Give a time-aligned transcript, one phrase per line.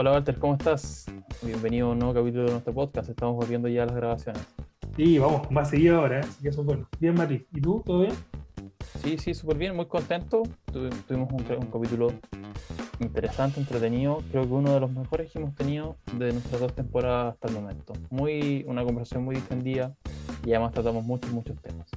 [0.00, 1.06] Hola Walter, ¿cómo estás?
[1.42, 3.08] Bienvenido a un nuevo capítulo de nuestro podcast.
[3.08, 4.46] Estamos volviendo ya a las grabaciones.
[4.94, 6.22] Sí, vamos, más seguido ahora, ¿eh?
[6.22, 6.88] así que eso es bueno.
[7.00, 7.44] Bien, Mati.
[7.52, 7.82] ¿Y tú?
[7.84, 8.14] ¿Todo bien?
[9.02, 10.44] Sí, sí, súper bien, muy contento.
[10.70, 12.12] tuvimos un, un, capítulo
[13.00, 14.22] interesante, entretenido.
[14.30, 17.54] Creo que uno de los mejores que hemos tenido de nuestras dos temporadas hasta el
[17.54, 17.92] momento.
[18.10, 19.96] Muy, una conversación muy distendida
[20.46, 21.90] y además tratamos muchos, muchos temas.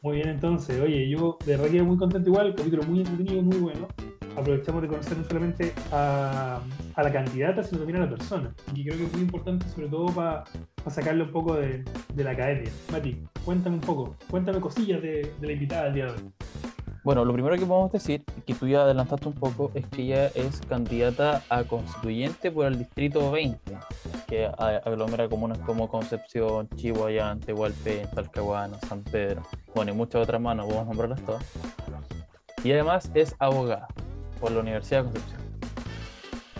[0.00, 3.58] Muy bien, entonces, oye, yo de verdad quedé muy contento igual, capítulo muy entretenido, muy
[3.58, 3.88] bueno.
[4.36, 6.60] Aprovechamos de conocer no solamente a,
[6.98, 8.52] a, la candidata, sino también a la persona.
[8.74, 10.44] Y creo que es muy importante, sobre todo para
[10.88, 11.84] sacarle un poco de,
[12.16, 12.70] la academia.
[12.90, 16.30] Mati, cuéntame un poco, cuéntame cosillas de, la invitada del día de hoy.
[17.04, 20.26] Bueno, lo primero que podemos decir, que tú ya adelantaste un poco, es que ella
[20.34, 23.78] es candidata a constituyente por el distrito 20,
[24.26, 24.46] que
[24.84, 29.42] aglomera comunas como Concepción, Chihuayante, Hualpén, Talcahuano, San Pedro,
[29.74, 31.44] bueno, y muchas otras más, no podemos nombrarlas todas.
[32.64, 33.86] Y además es abogada
[34.40, 35.47] por la Universidad de Concepción.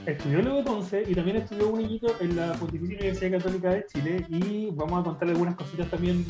[0.08, 4.26] Estudió luego entonces y también estudió un añito en la Pontificia Universidad Católica de Chile
[4.30, 6.24] y vamos a contarle algunas cositas también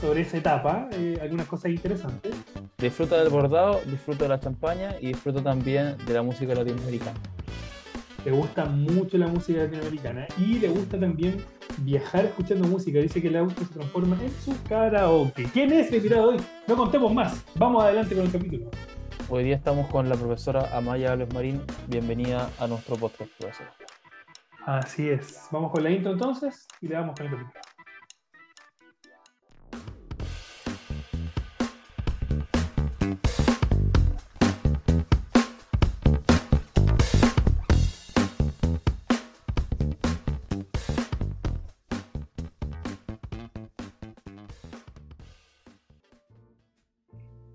[0.00, 2.34] sobre esa etapa, eh, algunas cosas interesantes.
[2.76, 7.20] Disfruta del bordado, disfruta de la champaña y disfruta también de la música latinoamericana.
[8.24, 11.36] Le gusta mucho la música latinoamericana y le gusta también
[11.78, 12.98] viajar escuchando música.
[12.98, 15.44] Dice que el auto se transforma en su karaoke.
[15.52, 16.36] ¿Quién es el tirado hoy?
[16.66, 17.44] No contemos más.
[17.54, 18.70] Vamos adelante con el capítulo.
[19.32, 21.62] Hoy día estamos con la profesora Amaya Alves Marín.
[21.86, 23.72] Bienvenida a nuestro podcast, profesora.
[24.66, 25.46] Así es.
[25.52, 27.60] Vamos con la intro entonces y le damos con el capítulo.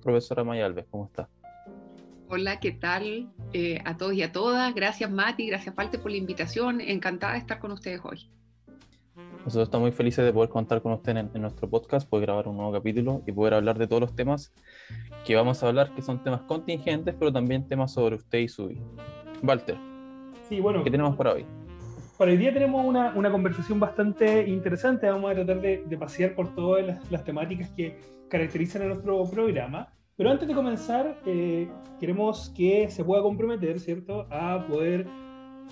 [0.01, 1.27] Profesora Amaya Alves, ¿cómo está?
[2.27, 4.73] Hola, ¿qué tal eh, a todos y a todas?
[4.73, 6.81] Gracias Mati, gracias Falte por la invitación.
[6.81, 8.27] Encantada de estar con ustedes hoy.
[9.45, 12.57] Nosotros estamos muy felices de poder contar con usted en, nuestro podcast, poder grabar un
[12.57, 14.51] nuevo capítulo y poder hablar de todos los temas
[15.23, 18.69] que vamos a hablar, que son temas contingentes, pero también temas sobre usted y su
[18.69, 18.81] vida.
[19.43, 19.77] Walter,
[20.49, 21.45] sí, bueno, ¿qué tenemos para hoy?
[22.17, 25.07] Para hoy día tenemos una, una conversación bastante interesante.
[25.07, 27.99] Vamos a tratar de, de pasear por todas las, las temáticas que
[28.29, 29.93] caracterizan a nuestro programa.
[30.17, 35.05] Pero antes de comenzar, eh, queremos que se pueda comprometer, ¿cierto?, a poder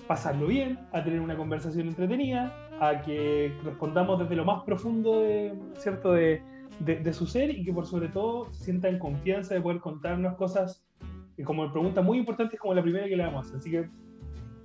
[0.06, 5.54] pasarlo bien, a tener una conversación entretenida, a que respondamos desde lo más profundo, de,
[5.78, 6.42] ¿cierto?, de,
[6.80, 10.84] de, su ser y que por sobre todo sientan confianza de poder contarnos cosas
[11.44, 13.50] como preguntas muy importantes como la primera que le damos.
[13.52, 13.88] Así que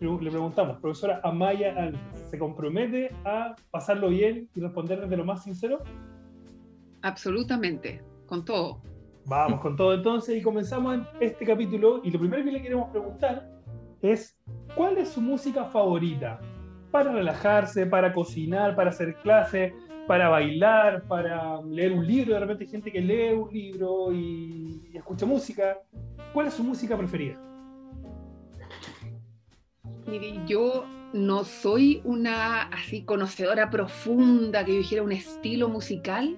[0.02, 1.92] le preguntamos, profesora Amaya,
[2.30, 5.80] ¿se compromete a pasarlo bien y responder desde lo más sincero?
[7.02, 8.82] Absolutamente, con todo.
[9.26, 13.48] Vamos con todo entonces y comenzamos este capítulo y lo primero que le queremos preguntar
[14.02, 14.38] es
[14.76, 16.40] ¿cuál es su música favorita?
[16.92, 19.74] Para relajarse, para cocinar, para hacer clase,
[20.08, 24.90] para bailar, para leer un libro, de repente hay gente que lee un libro y,
[24.92, 25.78] y escucha música.
[26.34, 27.40] ¿Cuál es su música preferida?
[30.08, 36.38] Mire, yo no soy una así conocedora profunda que dijera un estilo musical,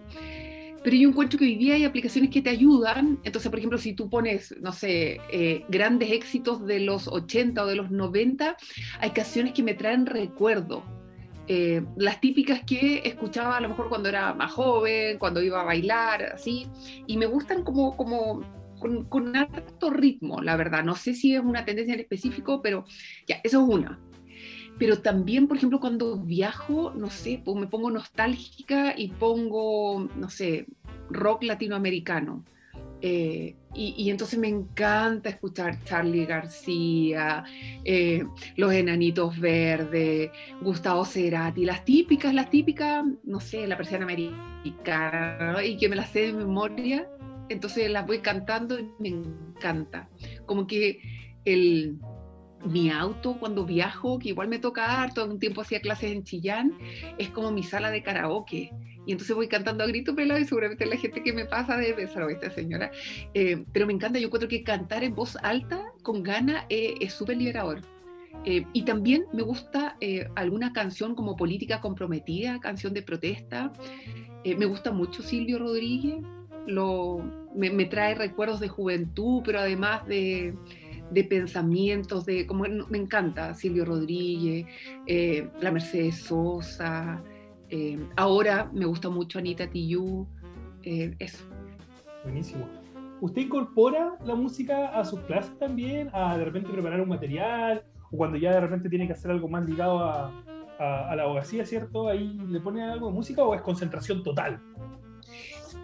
[0.83, 3.19] pero yo encuentro que hoy día hay aplicaciones que te ayudan.
[3.23, 7.67] Entonces, por ejemplo, si tú pones, no sé, eh, grandes éxitos de los 80 o
[7.67, 8.57] de los 90,
[8.99, 10.83] hay canciones que me traen recuerdo.
[11.47, 15.65] Eh, las típicas que escuchaba a lo mejor cuando era más joven, cuando iba a
[15.65, 16.67] bailar, así,
[17.07, 18.41] y me gustan como, como
[18.79, 20.83] con, con alto ritmo, la verdad.
[20.83, 22.85] No sé si es una tendencia en específico, pero
[23.27, 23.99] ya, eso es una
[24.77, 30.29] pero también, por ejemplo, cuando viajo, no sé, pues me pongo nostálgica y pongo, no
[30.29, 30.65] sé,
[31.09, 32.43] rock latinoamericano.
[33.03, 37.43] Eh, y, entonces me encanta escuchar Charlie García,
[37.85, 38.25] eh,
[38.57, 40.29] Los Enanitos Verdes,
[40.61, 46.09] Gustavo Cerati, las típicas, las típicas, no sé, la persiana americana, y que me las
[46.09, 47.07] sé de memoria,
[47.47, 50.09] entonces las voy cantando y me encanta.
[50.45, 50.99] Como que
[51.45, 51.97] el,
[52.65, 56.77] mi auto cuando viajo, que igual me toca harto, un tiempo hacía clases en Chillán,
[57.17, 58.71] es como mi sala de karaoke.
[59.05, 61.93] Y entonces voy cantando a grito pelado y seguramente la gente que me pasa debe
[61.93, 62.91] pensar, esta señora.
[63.33, 67.13] Eh, pero me encanta, yo encuentro que cantar en voz alta, con gana, eh, es
[67.13, 67.81] súper liberador.
[68.45, 69.97] Eh, y también me gusta
[70.35, 73.73] alguna canción como Política Comprometida, canción de protesta.
[74.45, 76.23] me gusta mucho Silvio Rodríguez,
[76.67, 77.23] lo,
[77.55, 80.55] me trae recuerdos de juventud, pero además de,
[81.11, 84.65] de pensamientos, de como me encanta Silvio Rodríguez,
[85.05, 87.21] eh, la Mercedes Sosa,
[87.69, 90.27] eh, ahora me gusta mucho Anita Tijoux,
[90.83, 91.45] eh, eso.
[92.23, 92.67] Buenísimo.
[93.19, 96.09] ¿Usted incorpora la música a sus clases también?
[96.13, 97.83] ¿A de repente preparar un material?
[98.11, 100.31] o cuando ya de repente tiene que hacer algo más ligado a,
[100.79, 102.09] a, la abogacía, ¿cierto?
[102.09, 104.59] Ahí le pone algo de música o es concentración total.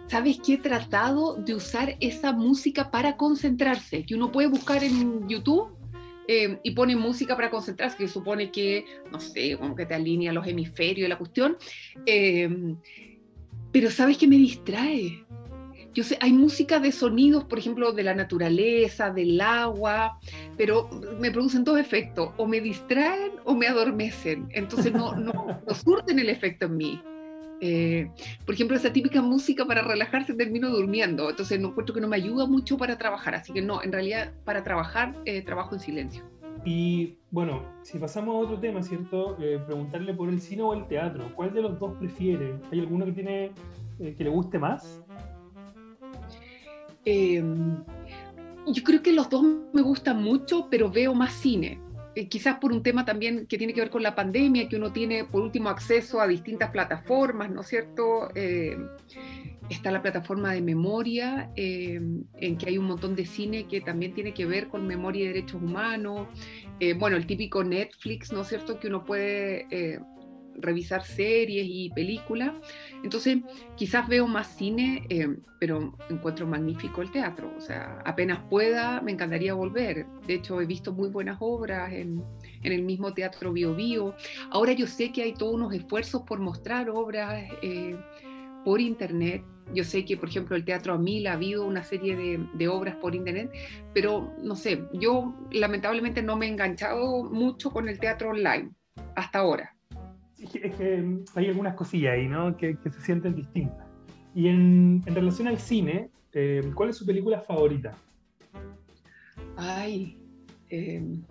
[0.08, 0.54] ¿Sabes qué?
[0.54, 5.68] He tratado de usar esa música para concentrarse, que uno puede buscar en YouTube
[6.26, 10.32] eh, y pone música para concentrarse, que supone que, no sé, como que te alinea
[10.32, 11.58] los hemisferios y la cuestión.
[12.06, 12.48] Eh,
[13.70, 15.26] pero ¿sabes qué me distrae?
[15.92, 20.18] Yo sé, hay música de sonidos, por ejemplo, de la naturaleza, del agua,
[20.56, 20.88] pero
[21.18, 26.18] me producen dos efectos, o me distraen o me adormecen, entonces no, no, no surten
[26.18, 27.02] el efecto en mí.
[27.60, 28.10] Eh,
[28.46, 32.16] por ejemplo, esa típica música para relajarse termino durmiendo, entonces no encuentro que no me
[32.16, 36.22] ayuda mucho para trabajar, así que no, en realidad para trabajar eh, trabajo en silencio.
[36.64, 39.36] Y bueno, si pasamos a otro tema, ¿cierto?
[39.40, 42.54] Eh, preguntarle por el cine o el teatro, ¿cuál de los dos prefiere?
[42.70, 43.50] ¿Hay alguno que tiene
[43.98, 45.02] que le guste más?
[47.04, 51.80] yo creo que los dos me gustan mucho, pero veo más cine.
[52.18, 54.92] Eh, quizás por un tema también que tiene que ver con la pandemia, que uno
[54.92, 58.28] tiene por último acceso a distintas plataformas, ¿no es cierto?
[58.34, 58.76] Eh,
[59.70, 62.00] está la plataforma de memoria, eh,
[62.40, 65.28] en que hay un montón de cine que también tiene que ver con memoria y
[65.28, 66.26] derechos humanos.
[66.98, 68.80] bueno, el típico Netflix, ¿no es cierto?
[68.80, 69.68] Que uno puede
[70.60, 72.52] revisar series y películas.
[73.02, 73.38] Entonces,
[73.76, 77.52] quizás veo más cine, eh, pero encuentro magnífico el teatro.
[77.56, 80.06] O sea, apenas pueda, me encantaría volver.
[80.26, 82.22] De hecho, he visto muy buenas obras en,
[82.62, 84.14] el mismo Teatro Bio Bio.
[84.50, 87.96] Ahora yo sé que hay todos unos esfuerzos por mostrar obras eh,
[88.64, 89.44] por Internet.
[89.74, 93.14] Yo sé que, por ejemplo, el Teatro Amil ha habido una serie de, obras por
[93.14, 93.50] Internet,
[93.92, 98.70] pero no sé, yo lamentablemente no me he enganchado mucho con el teatro online
[99.14, 99.77] hasta ahora
[100.40, 102.56] es que hay algunas cosillas ahí, ¿no?
[102.56, 103.86] Que, se sienten distintas.
[104.34, 107.96] Y en, en relación al cine, eh, ¿cuál es su película favorita?
[109.56, 110.16] Ay,
[110.68, 111.22] em,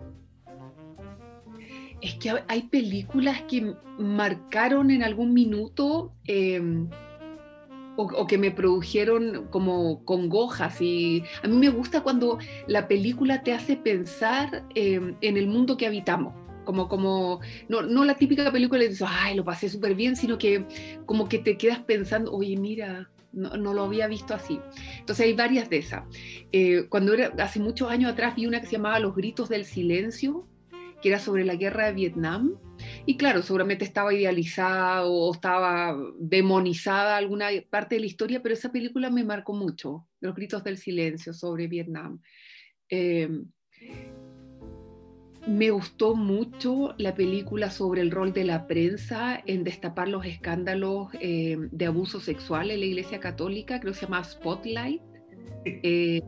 [2.00, 6.88] es que hay películas que marcaron en algún minuto em,
[7.96, 10.80] o, que me produjeron como congojas.
[10.80, 15.76] Y a mí me gusta cuando la película te hace pensar em, en el mundo
[15.76, 16.34] que habitamos
[16.68, 20.36] como, como no, no la típica película de dices, ay, lo pasé súper bien, sino
[20.36, 20.66] que
[21.06, 24.60] como que te quedas pensando, oye, mira, no, no, lo había visto así.
[24.98, 26.04] Entonces hay varias de esas.
[26.52, 29.64] Eh, cuando era, hace muchos años atrás vi una que se llamaba Los Gritos del
[29.64, 30.46] Silencio,
[31.00, 32.56] que era sobre la guerra de Vietnam.
[33.06, 38.72] Y claro, seguramente estaba idealizada o estaba demonizada alguna parte de la historia, pero esa
[38.72, 42.20] película me marcó mucho, Los Gritos del Silencio sobre Vietnam.
[42.90, 43.30] Eh,
[45.46, 51.08] me gustó mucho la película sobre el rol de la prensa en destapar los escándalos
[51.20, 55.00] eh, de abuso sexual en la Iglesia Católica, creo que se llama Spotlight.
[55.64, 56.22] Eh,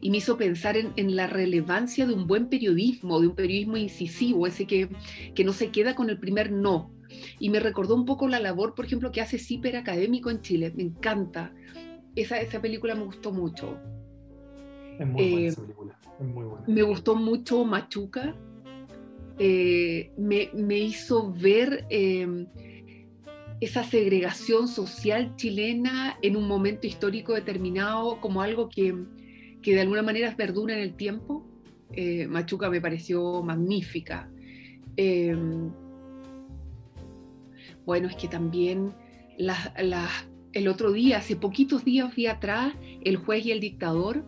[0.00, 4.46] y me hizo pensar en, la relevancia de un buen periodismo, de un periodismo incisivo,
[4.46, 4.88] ese que,
[5.34, 6.92] que, no se queda con el primer no.
[7.38, 10.72] Y me recordó un poco la labor, por ejemplo, que hace CIPER Académico en Chile.
[10.74, 11.52] Me encanta.
[12.16, 13.78] Esa, esa película me gustó mucho.
[14.98, 15.98] Es muy buena eh, esa película.
[16.18, 16.64] Es muy buena.
[16.66, 18.34] Me gustó mucho Machuca,
[19.42, 22.46] eh, me, hizo ver em,
[23.58, 28.94] esa segregación social chilena en un momento histórico determinado como algo que,
[29.64, 31.46] de alguna manera perdura en el tiempo.
[31.94, 34.30] Eh, Machuca me pareció magnífica.
[34.98, 35.72] Em,
[37.86, 38.92] bueno, es que también
[40.52, 44.22] el otro día, hace poquitos días fui atrás, El juez y el dictador,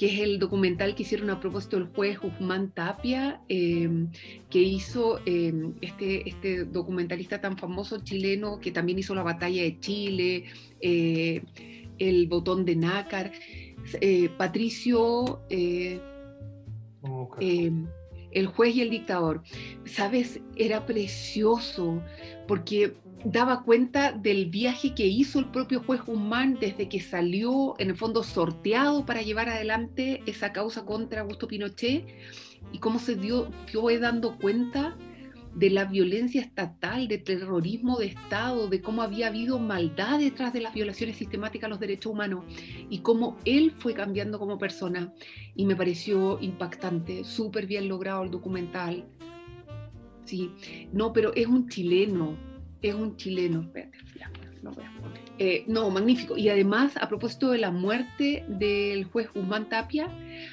[0.00, 4.10] que es el documental que hicieron a propósito del juez Guzmán Tapia, em,
[4.48, 9.78] que hizo em, este, este documentalista tan famoso chileno que también hizo la batalla de
[9.78, 10.44] Chile,
[10.80, 11.42] eh,
[11.98, 13.30] el botón de nácar,
[14.00, 16.00] eh, Patricio, eh,
[17.38, 17.86] em,
[18.30, 19.42] el juez y el dictador.
[19.84, 22.02] Sabes, era precioso
[22.48, 27.90] porque daba cuenta del viaje que hizo el propio juez Guzmán desde que salió, en
[27.90, 32.06] el fondo, sorteado para llevar adelante esa causa contra Augusto Pinochet
[32.72, 34.96] y cómo se dio, fue dando cuenta
[35.54, 40.60] de la violencia estatal, de terrorismo de Estado, de cómo había habido maldad detrás de
[40.60, 42.44] las violaciones sistemáticas a los derechos humanos
[42.88, 45.12] y cómo él fue cambiando como persona.
[45.56, 49.04] Y me pareció impactante, súper bien logrado el documental.
[50.24, 50.52] Sí,
[50.92, 52.36] no, pero es un chileno,
[52.82, 53.98] es un chileno, espérate,
[54.62, 54.72] no,
[55.38, 56.36] eh, no, magnífico.
[56.36, 60.08] Y además, a propósito de la muerte del juez Guzmán Tapia,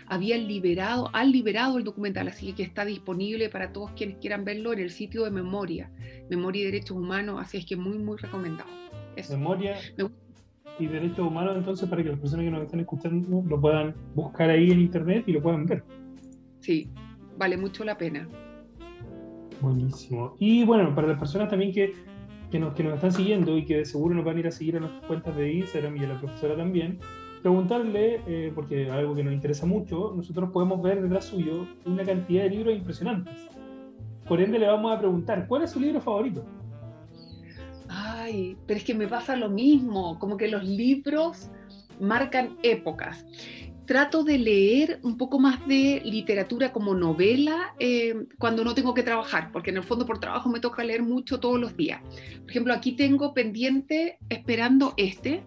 [0.07, 4.71] habían liberado, han liberado el documental, así que está disponible para todos quienes quieran verlo
[4.73, 5.91] en el sitio de Memoria,
[6.29, 8.69] Memoria y Derechos Humanos, así es que muy, muy recomendado.
[9.29, 9.75] Memoria
[10.79, 14.49] y Derechos Humanos, entonces, para que las personas que nos estén escuchando lo puedan buscar
[14.49, 15.83] ahí en internet y lo puedan ver.
[16.59, 16.89] Sí,
[17.37, 18.27] vale mucho la pena.
[19.59, 20.35] Buenísimo.
[20.39, 21.93] Y bueno, para las personas también que,
[22.51, 24.77] que, nos, que nos están siguiendo y que seguro nos van a ir a seguir
[24.77, 26.99] a nuestras cuentas de Instagram y a la profesora también,
[27.41, 32.43] preguntarle, eh, porque algo que nos interesa mucho, nosotros podemos ver detrás suyo una cantidad
[32.43, 33.35] de libros impresionantes.
[34.27, 36.43] Por ende, le vamos a preguntar, ¿cuál es su libro favorito?
[37.87, 41.49] Ay, pero es que me pasa lo mismo, como que los libros
[41.99, 43.25] marcan épocas
[43.87, 49.01] trato de leer un poco más de literatura como novela eh, cuando no tengo que
[49.01, 52.01] trabajar, porque en el fondo por trabajo me toca leer mucho todos los días.
[52.41, 55.43] Por ejemplo, aquí tengo pendiente esperando este,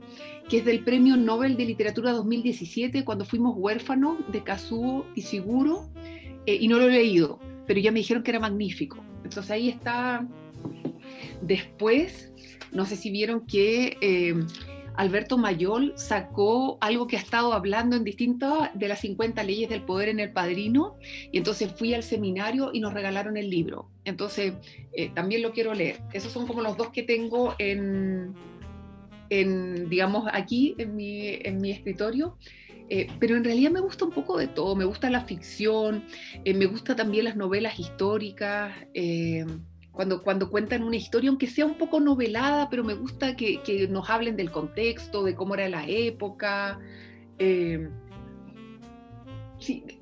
[0.49, 5.93] que es del Premio Nobel de Literatura 2017, cuando fuimos huérfanos de Kazuo Ishiguro,
[6.47, 9.05] eh, y no lo he leído, pero ya me dijeron que era magnífico.
[9.23, 10.27] Entonces ahí está.
[11.43, 12.33] Después,
[12.73, 13.97] no sé si vieron que...
[14.01, 14.35] Eh,
[14.97, 19.83] Alberto Mayol sacó algo que ha estado hablando en distintas de las 50 leyes del
[19.83, 20.97] poder en el padrino,
[21.33, 23.89] y entonces fui al seminario y nos regalaron el libro.
[24.05, 24.55] Entonces,
[24.93, 26.01] eh, también lo quiero leer.
[26.13, 28.35] Esos son como los dos que tengo en,
[29.31, 32.37] en digamos, aquí en mi, en mi escritorio.
[32.93, 36.05] Eh, pero en realidad me gusta un poco de todo, me gusta la ficción,
[36.45, 38.75] eh, me gusta también las novelas históricas,
[40.01, 43.87] cuando, cuando cuentan una historia, aunque sea un poco novelada, pero me gusta que, que
[43.87, 46.81] nos hablen del contexto, de cómo era la época.
[47.39, 47.87] Eh,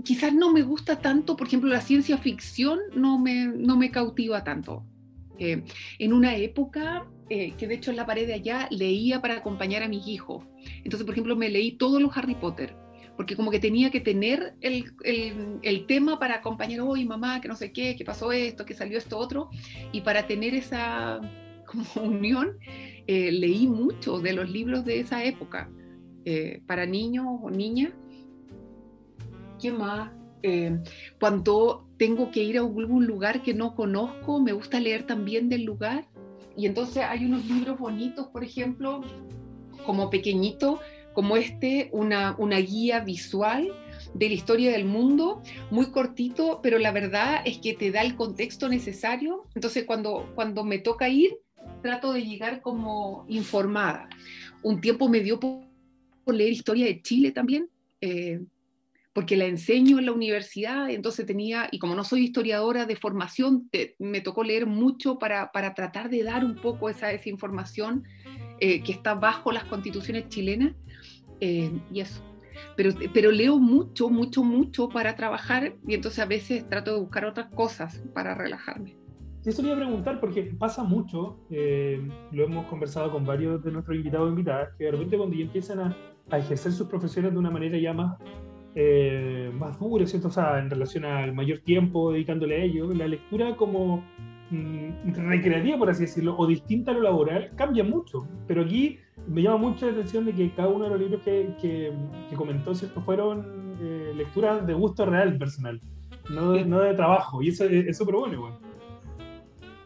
[0.04, 4.44] quizás no me gusta tanto, por ejemplo, la ciencia ficción no me, no me cautiva
[4.44, 4.84] tanto.
[5.36, 5.64] Eh,
[5.98, 9.82] en una época eh, que de hecho en la pared de allá leía para acompañar
[9.82, 10.44] a mis hijos.
[10.84, 12.72] Entonces, por ejemplo, me leí todos los Harry Potter
[13.18, 17.48] porque como que tenía que tener el, el, el, tema para acompañar, hoy mamá, que
[17.48, 19.50] no sé qué, que pasó esto, que salió esto otro,
[19.90, 21.20] y para tener esa
[21.66, 22.58] como unión,
[23.08, 25.68] eh, leí mucho de los libros de esa época,
[26.24, 27.90] eh, para niños o niñas.
[29.60, 30.12] ¿Qué más?
[30.44, 30.78] Eh,
[31.18, 35.64] cuando tengo que ir a algún lugar que no conozco, me gusta leer también del
[35.64, 36.06] lugar.
[36.56, 39.00] Y entonces hay unos libros bonitos, por ejemplo,
[39.84, 40.78] como pequeñito,
[41.18, 43.72] como este, una, una guía visual
[44.14, 48.14] de la historia del mundo, muy cortito, pero la verdad es que te da el
[48.14, 49.42] contexto necesario.
[49.56, 51.36] Entonces, cuando, cuando me toca ir,
[51.82, 54.08] trato de llegar como informada.
[54.62, 55.64] Un tiempo me dio por,
[56.32, 57.68] leer historia de Chile también,
[58.00, 58.38] eh,
[59.12, 63.68] porque la enseño en la universidad, entonces tenía, y como no soy historiadora de formación,
[63.98, 68.04] me tocó leer mucho para, para, tratar de dar un poco esa, esa información
[68.60, 70.74] eh, que está bajo las constituciones chilenas.
[71.40, 72.22] Eh, y eso.
[72.76, 77.24] Pero, pero leo mucho, mucho, mucho para trabajar y entonces a veces trato de buscar
[77.24, 78.96] otras cosas para relajarme.
[79.44, 83.70] Eso le iba a preguntar porque pasa mucho, eh, lo hemos conversado con varios de
[83.70, 85.96] nuestros invitados e invitadas, que de repente cuando ya empiezan a,
[86.30, 88.18] a ejercer sus profesiones de una manera ya más,
[88.74, 90.28] eh, más dura, ¿cierto?
[90.28, 94.04] O sea, en relación al mayor tiempo dedicándole a ello, la lectura como
[94.50, 98.26] recreativa, por así decirlo, o distinta a lo laboral, cambia mucho.
[98.46, 101.50] Pero aquí me llama mucho la atención de que cada uno de los libros que,
[101.60, 101.92] que,
[102.36, 103.00] comentó ¿cierto?
[103.02, 105.80] fueron eh, lecturas de gusto real personal,
[106.30, 108.58] no de, no de trabajo, y eso es súper bueno.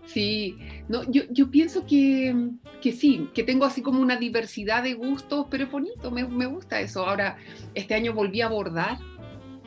[0.04, 2.34] Sí, no, yo, yo pienso que,
[2.82, 6.46] que, sí, que tengo así como una diversidad de gustos, pero es bonito, me, me
[6.46, 7.06] gusta eso.
[7.06, 7.38] Ahora,
[7.74, 8.98] este año volví a bordar.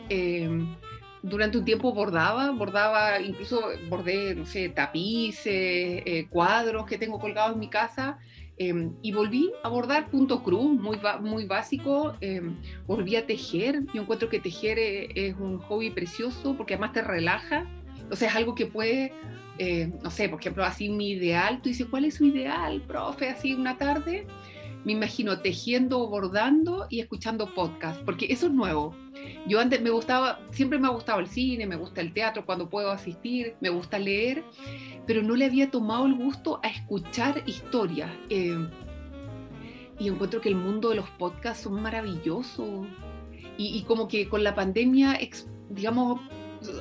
[0.10, 0.48] Eh,
[1.30, 7.54] durante un tiempo bordaba, bordaba, incluso bordé, no sé, tapices, eh, cuadros que tengo colgados
[7.54, 8.18] en mi casa
[8.58, 12.14] Em, y volví a bordar punto cruz, muy, muy básico.
[12.22, 12.56] Em,
[12.88, 13.84] volví a tejer.
[13.94, 17.66] Yo encuentro que tejer es, es, un hobby precioso porque además te relaja.
[18.10, 19.12] O sea, es algo que puede,
[19.58, 21.62] eh, no sé, por ejemplo, así mi ideal.
[21.62, 23.30] Tú dices, ¿cuál es su ideal, profe?
[23.30, 24.26] Así una tarde.
[24.86, 28.96] Me imagino tejiendo o bordando y escuchando podcast, porque eso es nuevo.
[29.48, 32.70] Yo antes me gustaba, siempre me ha gustado el cine, me gusta el teatro cuando
[32.70, 34.44] puedo asistir, me gusta leer
[35.06, 38.10] pero no le había tomado el gusto a escuchar historias.
[38.30, 38.68] Eh,
[40.00, 42.88] y encuentro que el mundo de los podcasts son maravillosos.
[43.58, 45.18] Y, como que con la pandemia,
[45.70, 46.20] digamos,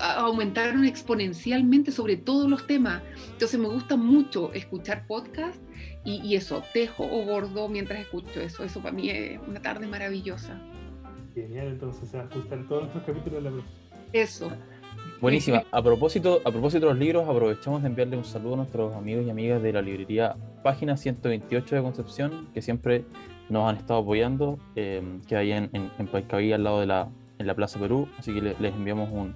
[0.00, 3.00] aumentaron exponencialmente sobre todos los temas.
[3.30, 5.60] Entonces me gusta mucho escuchar podcasts
[6.04, 8.64] y, y, eso, tejo o bordo mientras escucho eso.
[8.64, 10.60] Eso para mí es una tarde maravillosa.
[11.34, 13.62] Genial, entonces se escuchar todos los capítulos de la
[14.12, 14.52] Eso.
[15.20, 15.64] Buenísima.
[15.72, 19.26] A propósito, a propósito de los libros, aprovechamos de enviarle un saludo a nuestros amigos
[19.26, 23.04] y amigas de la librería Página 128 de Concepción, que siempre
[23.48, 27.08] nos han estado apoyando, eh, que hay en, en, en al lado de la,
[27.38, 28.08] en la Plaza Perú.
[28.18, 29.34] Así que les enviamos un,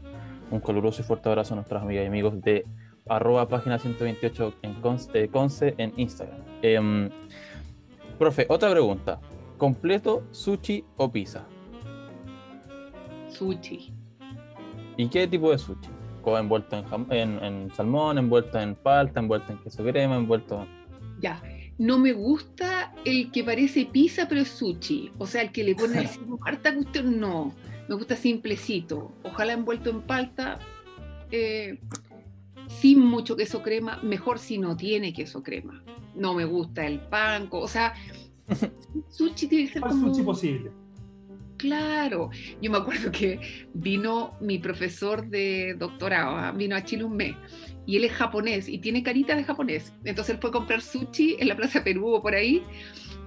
[0.50, 2.64] un caluroso y fuerte abrazo a nuestras amigas y amigos de
[3.08, 6.48] arroba página 128 en Conce, Conce en Instagram.
[6.62, 7.10] Eh,
[8.18, 9.20] profe, otra pregunta.
[9.56, 11.44] ¿Completo, sushi o pizza?
[13.30, 13.92] Sushi.
[14.96, 15.88] ¿Y qué tipo de sushi?
[16.28, 20.66] banco envuelto en, jam- en, en salmón, envuelto en palta, envuelto en queso crema, envuelto...
[21.20, 21.40] Ya.
[21.78, 25.12] No me gusta el que parece pizza pero es sushi.
[25.18, 27.54] O sea, el que le pone así como harta cuestión, no.
[27.88, 29.12] Me gusta simplecito.
[29.22, 30.58] Ojalá envuelto en palta,
[31.30, 31.78] eh,
[32.66, 33.98] sin mucho queso crema.
[34.02, 35.82] Mejor si no tiene queso crema.
[36.18, 37.60] No me gusta el panco.
[37.60, 37.94] O sea,
[39.08, 40.08] sushi tiene que ser Más como...
[40.08, 40.70] sushi posible.
[41.58, 42.30] Claro,
[42.62, 47.34] yo me acuerdo que vino mi profesor de doctorado, ah, vino a Chile un mes,
[47.84, 49.92] y él es japonés y tiene carita de japonés.
[50.04, 52.62] Entonces él fue a comprar sushi en la Plaza Perú o por ahí,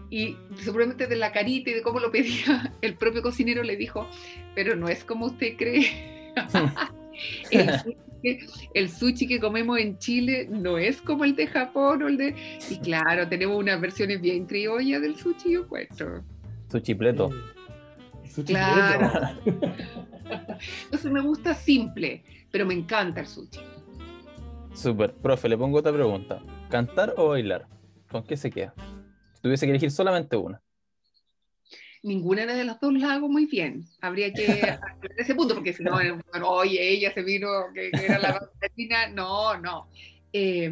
[0.09, 4.07] y seguramente de la carita y de cómo lo pedía, el propio cocinero le dijo,
[4.55, 6.33] pero no es como usted cree.
[7.51, 12.03] el, sushi que, el sushi que comemos en Chile no es como el de Japón
[12.03, 12.35] o el de...
[12.69, 16.23] Y claro, tenemos unas versiones bien criollas del sushi, yo encuentro.
[16.69, 17.29] Su chipleto.
[17.29, 19.37] Eh, sushi Claro.
[20.85, 23.59] Entonces me gusta simple, pero me encanta el sushi.
[24.73, 25.13] Súper.
[25.13, 26.41] Profe, le pongo otra pregunta.
[26.69, 27.67] ¿Cantar o bailar?
[28.09, 28.73] ¿Con qué se queda?
[29.33, 30.61] Si tuviese que elegir solamente una.
[32.03, 33.85] Ninguna de las dos la hago muy bien.
[34.01, 35.91] Habría que aclarar ese punto, porque si no,
[36.31, 39.07] bueno, oye, ella se vino, que, que era la latina.
[39.09, 39.87] No, no.
[40.33, 40.71] Eh,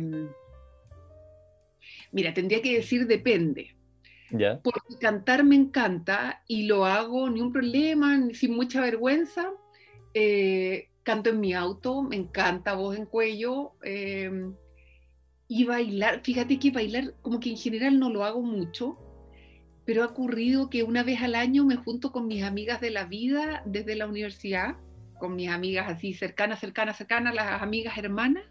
[2.11, 3.75] mira, tendría que decir depende.
[4.31, 4.59] ¿Ya?
[4.61, 9.51] Porque cantar me encanta y lo hago ni un problema, ni sin mucha vergüenza.
[10.13, 13.73] Eh, canto en mi auto, me encanta voz en cuello.
[13.83, 14.51] eh,
[15.51, 18.99] y bailar, fíjate que bailar como que en general no lo hago mucho,
[19.89, 23.05] pero ha ocurrido que una vez al año me junto con mis amigas de la
[23.05, 24.75] vida desde la universidad,
[25.17, 28.43] con mis amigas así cercanas, cercanas, cercanas, las amigas hermanas,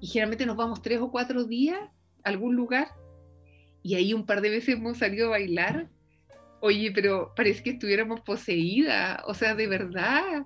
[0.00, 1.78] y generalmente nos vamos tres o cuatro días
[2.24, 2.88] a algún lugar
[3.84, 5.88] y ahí un par de veces hemos salido a bailar.
[6.58, 10.44] Oye, pero parece que estuviéramos poseídas, o sea, de verdad.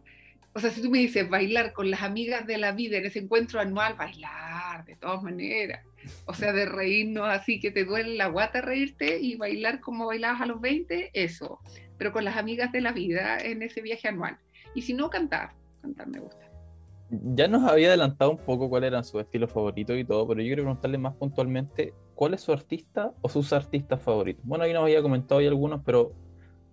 [0.57, 3.19] O sea, si tú me dices bailar con las amigas de la vida en ese
[3.19, 5.85] encuentro anual, bailar, de todas maneras.
[6.25, 10.41] O sea, de reírnos así que te duele la guata reírte y bailar como bailabas
[10.41, 11.61] a los 20, eso.
[11.99, 14.39] Pero con las amigas de la vida en ese viaje anual.
[14.75, 15.51] Y si no, cantar.
[15.83, 16.51] Cantar me gusta.
[17.11, 20.47] Ya nos había adelantado un poco cuál eran sus estilos favoritos y todo, pero yo
[20.47, 24.43] quiero preguntarle más puntualmente cuál es su artista o sus artistas favoritos.
[24.47, 26.15] Bueno, ahí nos había comentado ya algunos, pero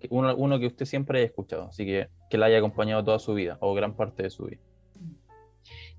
[0.09, 3.35] uno, uno que usted siempre haya escuchado, así que que la haya acompañado toda su
[3.35, 4.59] vida o gran parte de su vida.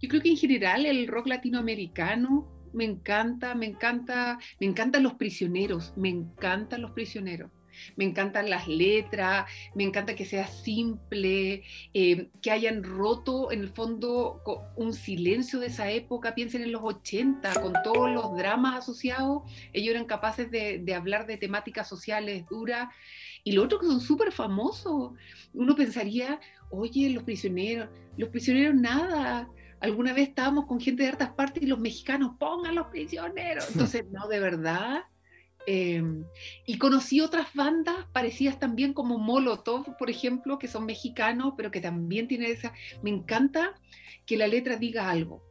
[0.01, 5.14] Yo creo que en general el rock latinoamericano me encanta, me encanta, me encantan los
[5.14, 7.53] prisioneros, me encantan los prisioneros.
[7.96, 13.70] Me encantan las letras, me encanta que sea simple, eh, que hayan roto en el
[13.70, 14.42] fondo
[14.76, 16.34] un silencio de esa época.
[16.34, 21.26] Piensen en los 80, con todos los dramas asociados, ellos eran capaces de, de hablar
[21.26, 22.88] de temáticas sociales duras.
[23.46, 25.12] Y lo otro que son súper famosos.
[25.52, 31.30] Uno pensaría, oye, los prisioneros, los prisioneros nada, alguna vez estábamos con gente de hartas
[31.30, 33.68] partes y los mexicanos pongan los prisioneros.
[33.72, 35.04] Entonces, no, de verdad.
[35.66, 36.03] Eh,
[36.66, 41.81] y conocí otras bandas parecidas también como Molotov, por ejemplo, que son mexicanos, pero que
[41.81, 42.72] también tienen esa...
[43.03, 43.74] Me encanta
[44.27, 45.42] que la letra diga algo.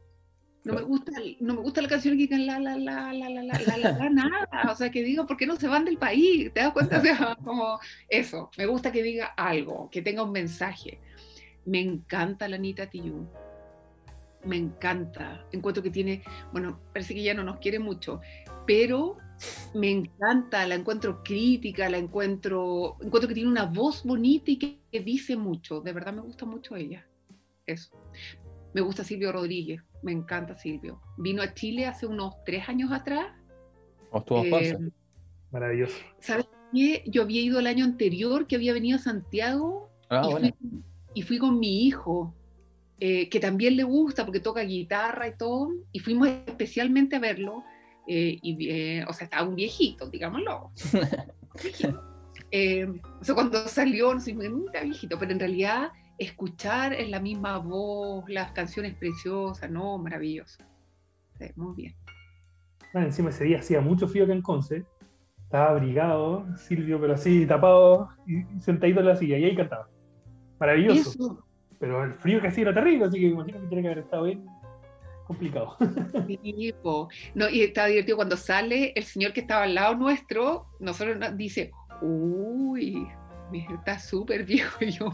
[0.64, 3.42] No me gusta, no me gusta la canción que digan la la la la la
[3.42, 5.98] la la la, la, nada, o sea que diga por qué no se van del
[5.98, 7.00] país, ¿te das cuenta?
[7.00, 11.00] O sea, como eso, me gusta que diga algo, que tenga un mensaje.
[11.66, 13.28] Me encanta la Anita Tijoux
[14.44, 15.44] me encanta.
[15.52, 16.22] Encuentro que tiene,
[16.52, 18.20] bueno, parece que ya no nos quiere mucho,
[18.66, 19.16] pero
[19.74, 24.80] me encanta, la encuentro crítica, la encuentro, encuentro que tiene una voz bonita y que,
[24.90, 25.80] que dice mucho.
[25.80, 27.06] De verdad me gusta mucho ella.
[27.66, 27.90] Eso.
[28.72, 31.00] Me gusta Silvio Rodríguez, me encanta Silvio.
[31.16, 33.26] Vino a Chile hace unos tres años atrás.
[34.10, 34.76] ¿O estuvo Eh?
[35.50, 35.96] Maravilloso.
[36.18, 37.04] ¿Sabes qué?
[37.06, 40.48] Yo había ido el año anterior, que había venido a Santiago Ah, y, bueno.
[40.58, 40.82] fui,
[41.14, 42.34] y fui con mi hijo,
[43.00, 47.64] eh, que también le gusta porque toca guitarra y todo, y fuimos especialmente a verlo,
[48.06, 50.70] eh, y, eh, o sea, estaba un viejito, digámoslo.
[51.62, 52.02] Viejito.
[52.50, 52.86] Eh,
[53.20, 57.58] o sea, cuando salió, no sé, mira viejito, pero en realidad escuchar en la misma
[57.58, 60.62] voz, las canciones preciosas, no, maravilloso.
[61.38, 61.96] Sí, muy bien.
[62.94, 64.84] Ah, encima ese día hacía mucho frío acá en Conce.
[65.42, 69.38] Estaba abrigado, Silvio, pero así tapado y y sentadito en la silla.
[69.38, 69.88] Y ahí cantaba.
[70.60, 71.10] Maravilloso.
[71.10, 71.44] Eso,
[71.80, 74.24] Pero el frío que hacía era terrible, así que imagino que tiene que haber estado
[74.24, 74.46] bien
[75.26, 75.76] complicado.
[76.26, 77.08] Sí, po.
[77.34, 81.36] No, y estaba divertido cuando sale el señor que estaba al lado nuestro, nosotros nos
[81.36, 83.06] dice, uy,
[83.52, 85.12] está súper viejo yo.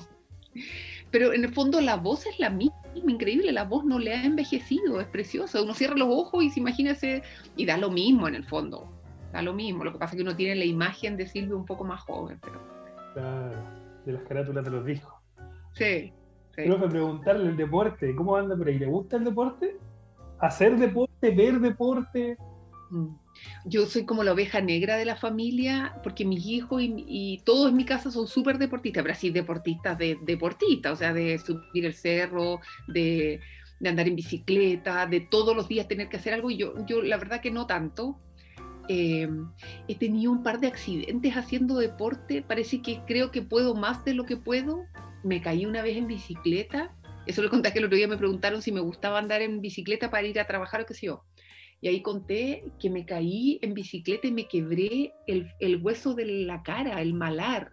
[1.11, 4.25] Pero en el fondo la voz es la misma, increíble, la voz no le ha
[4.25, 5.63] envejecido, es preciosa.
[5.63, 7.23] Uno cierra los ojos y se imagina ese,
[7.57, 8.93] y da lo mismo en el fondo,
[9.33, 9.85] da lo mismo.
[9.85, 12.39] Lo que pasa es que uno tiene la imagen de Silvio un poco más joven,
[12.43, 12.61] pero
[13.15, 13.57] Claro,
[14.07, 15.13] de las carátulas de los discos.
[15.75, 16.13] sí,
[16.57, 16.65] Sí.
[16.65, 18.77] Profe, preguntarle el deporte, ¿cómo anda por ahí?
[18.77, 19.77] ¿Le gusta el deporte?
[20.41, 21.31] ¿Hacer deporte?
[21.31, 22.37] ¿Ver deporte?
[23.65, 27.77] Yo soy como la oveja negra de la familia, porque mis hijos y, todos en
[27.77, 31.95] mi casa son súper deportistas, pero así deportistas de deportistas, o sea, de subir el
[31.95, 33.41] cerro, de,
[33.85, 36.51] andar en bicicleta, de todos los días tener que hacer algo.
[36.51, 38.19] Y yo, yo la verdad que no tanto.
[38.89, 39.29] Eh,
[39.87, 44.15] he tenido un par de accidentes haciendo deporte, parece que creo que puedo más de
[44.15, 44.85] lo que puedo.
[45.23, 46.93] Me caí una vez en bicicleta,
[47.27, 50.11] eso le conté que el otro día me preguntaron si me gustaba andar en bicicleta
[50.11, 51.25] para ir a trabajar o qué sé yo.
[51.81, 56.63] Y ahí conté que me caí en bicicleta y me quebré el, hueso de la
[56.63, 57.73] cara, el malar.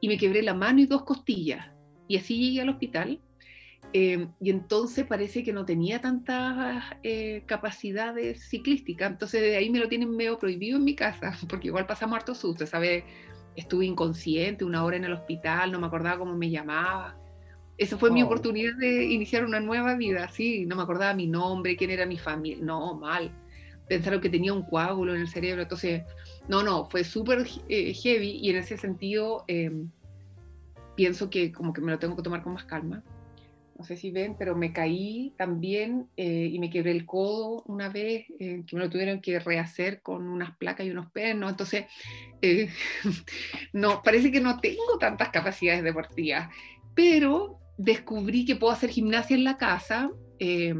[0.00, 1.66] Y me quebré la mano y dos costillas.
[2.06, 3.20] Y así llegué al hospital.
[3.92, 9.10] Eh, y entonces parece que no tenía tantas eh, capacidades ciclísticas.
[9.10, 12.34] Entonces de ahí me lo tienen medio prohibido en mi casa, porque igual pasamos harto
[12.34, 13.04] susto, ¿sabes?
[13.56, 17.16] Estuve inconsciente una hora en el hospital, no me acordaba cómo me llamaba.
[17.76, 18.26] Esa fue mi Oh.
[18.26, 22.18] oportunidad de iniciar una nueva vida, sí, no me acordaba mi nombre, quién era mi
[22.18, 23.30] familia, no, mal.
[23.88, 26.02] Pensaron que tenía un coágulo en el cerebro, entonces,
[26.48, 29.70] no, no, fue súper eh, heavy y en ese sentido eh,
[30.94, 33.02] pienso que como que me lo tengo que tomar con más calma.
[33.76, 37.88] No sé si ven, pero me caí también eh, y me quebré el codo una
[37.88, 41.50] vez, eh, que me lo tuvieron que rehacer con unas placas y unos pernos.
[41.50, 41.86] Entonces,
[42.40, 42.68] eh,
[43.72, 46.50] no, parece que no tengo tantas capacidades deportivas,
[46.94, 50.74] pero descubrí que puedo hacer gimnasia en la casa eh,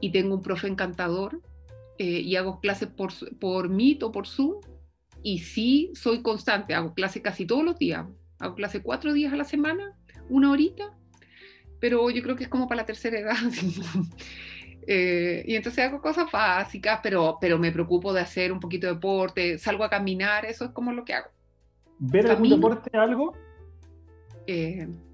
[0.00, 1.40] y tengo un profe encantador
[1.98, 4.60] eh, y hago clases por, por Meet o por Zoom
[5.22, 8.06] y sí soy constante, hago clases casi todos los días,
[8.38, 10.96] hago clases cuatro días a la semana, una horita,
[11.80, 13.36] pero yo creo que es como para la tercera edad.
[14.88, 18.94] Eh, y entonces hago cosas básicas, pero, pero me preocupo de hacer un poquito de
[18.94, 21.28] deporte, salgo a caminar, eso es como lo que hago.
[21.98, 22.54] ¿Ver algún Camino.
[22.54, 23.34] deporte, algo?
[24.46, 25.05] Eh, ¿O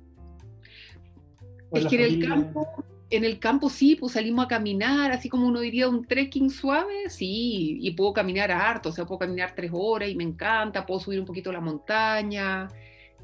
[1.75, 5.47] es que en el campo, en el campo sí, pues salimos a caminar, así como
[5.47, 9.71] uno diría un trekking suave, sí, y puedo caminar harto, o sea, puedo caminar tres
[9.75, 12.69] horas y me encanta, puedo subir un poquito la montaña,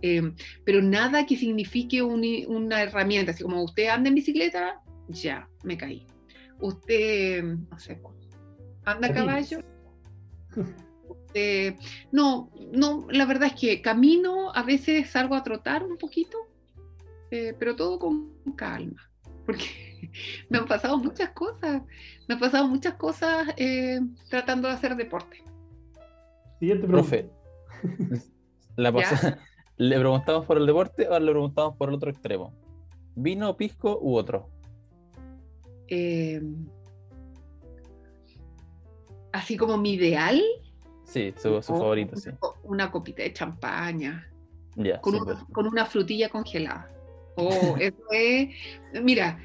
[0.02, 0.32] eh,
[0.64, 5.76] pero nada que signifique un- una herramienta, así como usted anda en bicicleta, ya, me
[5.76, 6.06] caí.
[6.61, 8.00] Usted, no sé,
[8.84, 9.61] anda a caballo.
[11.08, 11.76] Usted-
[12.11, 16.38] no, no, la verdad es que camino, a veces salgo a trotar un poquito,
[17.31, 19.11] eh, pero todo con calma,
[19.47, 20.11] porque
[20.49, 21.83] me han pasado muchas cosas,
[22.29, 25.43] me han pasado muchas cosas eh, tratando de hacer deporte.
[26.59, 27.11] Siguiente pregunta.
[27.11, 27.31] Profe,
[28.77, 29.37] la
[29.77, 32.53] ¿le preguntamos por el deporte o le preguntamos por el otro extremo?
[33.14, 34.49] ¿Vino, pisco u otro?
[35.88, 36.43] Eh,
[39.33, 40.43] así como mi ideal,
[41.09, 42.31] Sí, su, su favorito, sí.
[42.64, 44.31] una copita de champaña,
[45.01, 46.91] con, una, con una frutilla congelada.
[47.38, 48.48] Oh, eso es,
[49.03, 49.38] mira,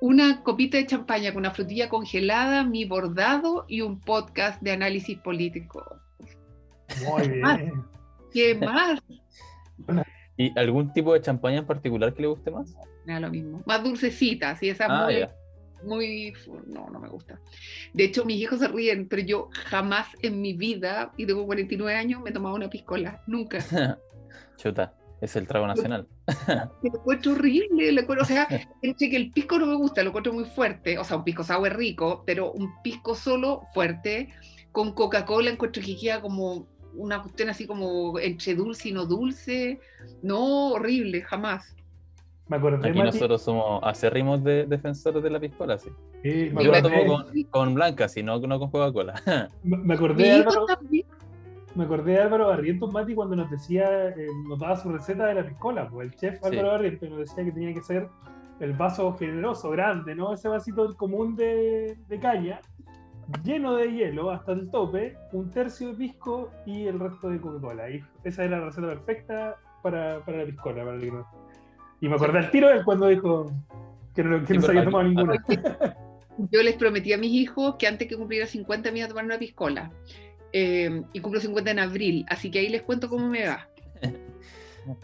[0.00, 5.18] una copita de champaña con una frutilla congelada, mi bordado y un podcast de análisis
[5.18, 6.00] político.
[7.04, 7.84] Muy bien.
[8.32, 9.00] ¿Qué más?
[10.36, 12.74] ¿Y algún tipo de champaña en particular que le guste más?
[13.04, 13.62] Me da lo mismo.
[13.64, 15.08] Más dulcecita, así esa Ah,
[15.82, 16.62] muy, muy.
[16.66, 17.40] No, no me gusta.
[17.94, 21.96] De hecho, mis hijos se ríen, pero yo jamás en mi vida, y tengo 49
[21.96, 23.22] años, me he tomado una piscola.
[23.26, 23.58] Nunca.
[24.56, 26.06] Chuta, es el trago nacional.
[26.82, 27.92] Lo encuentro horrible.
[27.92, 28.46] Lo encuentro- o sea,
[28.82, 30.98] entre que el pisco no me gusta, lo encuentro muy fuerte.
[30.98, 34.28] O sea, un pisco sour rico, pero un pisco solo fuerte,
[34.72, 39.80] con Coca-Cola, encuentro que queda como una cuestión así como entre dulce y no dulce.
[40.22, 41.74] No, horrible, jamás.
[42.48, 45.88] Me acordé, Aquí Mati, nosotros somos acérrimos de, defensores de la piscola, sí.
[46.22, 49.20] sí, me Yo la tomo con, con blanca, si no, no con Coca-Cola.
[49.64, 51.06] me- me Mi acordé Álvaro, también.
[51.76, 55.34] Me acordé de Álvaro Barrientos, Mati, cuando nos decía, eh, nos daba su receta de
[55.34, 56.46] la piscola, pues el chef Sí.
[56.46, 58.08] Álvaro Barrientos nos decía que tenía que ser
[58.60, 60.32] el vaso generoso, grande, ¿no?
[60.32, 62.60] Ese vasito común de, de caña,
[63.44, 67.90] lleno de hielo hasta el tope, un tercio de pisco y el resto de Coca-Cola.
[67.90, 70.84] Y esa era la receta perfecta para, para la piscola.
[70.84, 71.26] Para el no-
[72.00, 73.50] Y me acordé al tiro de él cuando dijo
[74.14, 75.34] que no, que Sí, no se había tomado ninguna.
[76.52, 79.24] Yo les prometí a mis hijos que antes que cumpliera 50 me iba a tomar
[79.24, 79.90] una piscola.
[80.52, 83.68] Eh, y cumplo 50 en abril, así que ahí les cuento cómo me va.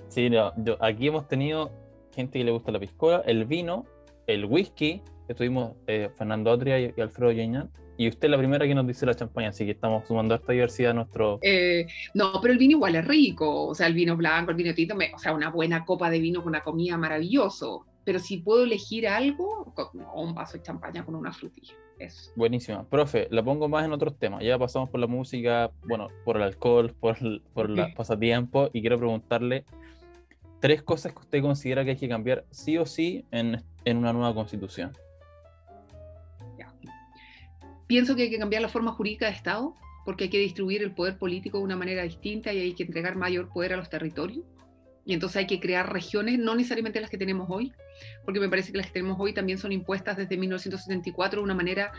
[0.08, 1.72] Sí, no, yo- aquí hemos tenido
[2.14, 3.84] gente que le gusta la piscola, el vino,
[4.28, 8.64] el whisky, estuvimos eh, Fernando Atria y, y Alfredo Yeñán, y usted es la primera
[8.66, 11.40] que nos dice la champaña, así que estamos sumando harta diversidad a nuestro...
[11.42, 14.72] Eh, no, pero el vino igual es rico, o sea, el vino blanco, el vino
[14.72, 17.84] tinto, me- o sea, una buena copa de vino con una comida maravilloso.
[18.04, 19.72] Pero si puedo elegir algo,
[20.14, 21.74] un vaso de champaña con una frutilla.
[21.98, 22.32] Eso.
[22.34, 22.84] Buenísima.
[22.84, 24.42] Profe, la pongo más en otros temas.
[24.42, 27.92] Ya pasamos por la música, bueno, por el alcohol, por el, por los Sí.
[27.96, 29.64] pasatiempos, y quiero preguntarle,
[30.60, 34.12] tres cosas que usted considera que hay que cambiar sí o sí en, en una
[34.12, 34.92] nueva constitución.
[37.86, 39.74] Pienso que hay que cambiar la forma jurídica de Estado,
[40.06, 43.16] porque hay que distribuir el poder político de una manera distinta y hay que entregar
[43.16, 44.46] mayor poder a los territorios.
[45.04, 47.72] Y entonces hay que crear regiones, no necesariamente las que tenemos hoy,
[48.24, 51.54] porque me parece que las que tenemos hoy también son impuestas desde 1974 de una
[51.54, 51.92] manera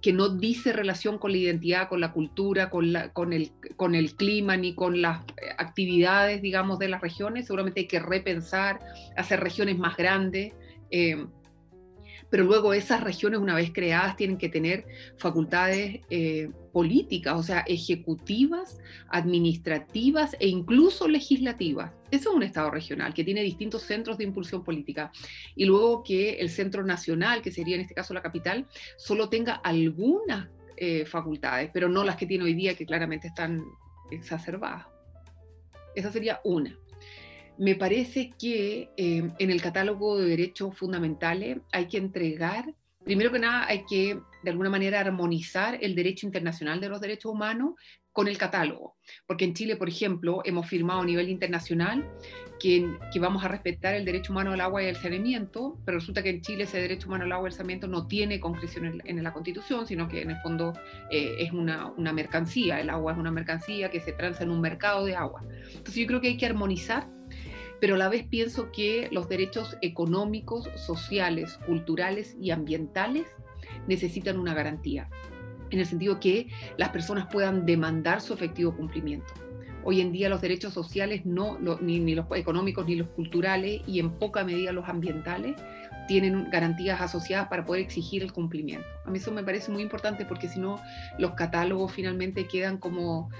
[0.00, 3.94] que no dice relación con la identidad, con la cultura, con, la, con, el, con
[3.94, 5.22] el clima, ni con las
[5.58, 7.46] actividades, digamos, de las regiones.
[7.46, 8.78] Seguramente hay que repensar,
[9.16, 10.54] hacer regiones más grandes.
[10.90, 11.26] Eh,
[12.30, 14.84] pero luego esas regiones, una vez creadas, tienen que tener
[15.16, 21.92] facultades eh, políticas, o sea, ejecutivas, administrativas e incluso legislativas.
[22.10, 25.10] Eso es un Estado regional que tiene distintos centros de impulsión política.
[25.56, 29.54] Y luego que el centro nacional, que sería en este caso la capital, solo tenga
[29.54, 33.64] algunas eh, facultades, pero no las que tiene hoy día, que claramente están
[34.10, 34.86] exacerbadas.
[35.94, 36.78] Esa sería una
[37.58, 43.40] me parece que eh, en el catálogo de derechos fundamentales hay que entregar, primero que
[43.40, 47.74] nada, hay que de alguna manera armonizar el derecho internacional de los derechos humanos
[48.12, 48.96] con el catálogo.
[49.26, 52.08] Porque en Chile, por ejemplo, hemos firmado a nivel internacional
[52.58, 52.84] que,
[53.20, 56.40] vamos a respetar el derecho humano al agua y al saneamiento, pero resulta que en
[56.40, 59.32] Chile ese derecho humano al agua y al saneamiento no tiene concreción en, en la
[59.32, 60.72] Constitución, sino que en el fondo
[61.10, 62.80] eh, es una, una, mercancía.
[62.80, 65.44] El agua es una mercancía que se transa en un mercado de agua.
[65.68, 67.08] Entonces yo creo que hay que armonizar
[67.80, 73.26] pero a la vez pienso que los derechos económicos, sociales, culturales y ambientales
[73.86, 75.08] necesitan una garantía,
[75.70, 79.32] en el sentido que las personas puedan demandar su efectivo cumplimiento.
[79.84, 84.00] Hoy en día los derechos sociales, no, ni, ni los económicos ni los culturales y
[84.00, 85.54] en poca medida los ambientales,
[86.08, 88.86] tienen garantías asociadas para poder exigir el cumplimiento.
[89.04, 90.80] A mí eso me parece muy importante porque si no,
[91.18, 93.30] los catálogos finalmente quedan como,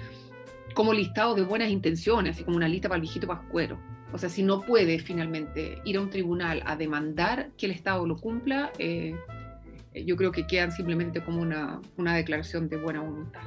[0.75, 3.79] como listados de buenas intenciones, así como una lista para el viejito pascuero.
[4.11, 8.05] O sea, si no puede finalmente ir a un tribunal a demandar que el Estado
[8.07, 9.15] lo cumpla, eh,
[9.93, 13.41] yo creo que quedan simplemente como una, una, declaración de buena voluntad.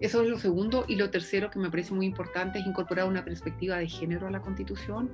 [0.00, 0.84] Eso es lo segundo.
[0.86, 4.30] Y lo tercero que me parece muy importante es incorporar una perspectiva de género a
[4.30, 5.10] la Constitución,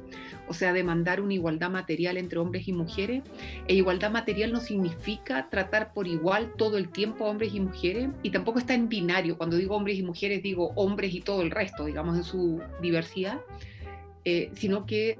[0.47, 3.23] o sea, demandar una igualdad material entre hombres y mujeres.
[3.67, 8.11] E igualdad material no significa tratar por igual todo el tiempo a hombres y mujeres,
[8.23, 9.39] y tampoco está en binario.
[9.39, 13.41] Cuando digo hombres y mujeres, digo hombres y todo el resto, digamos, en su diversidad
[14.25, 15.19] eh, sino que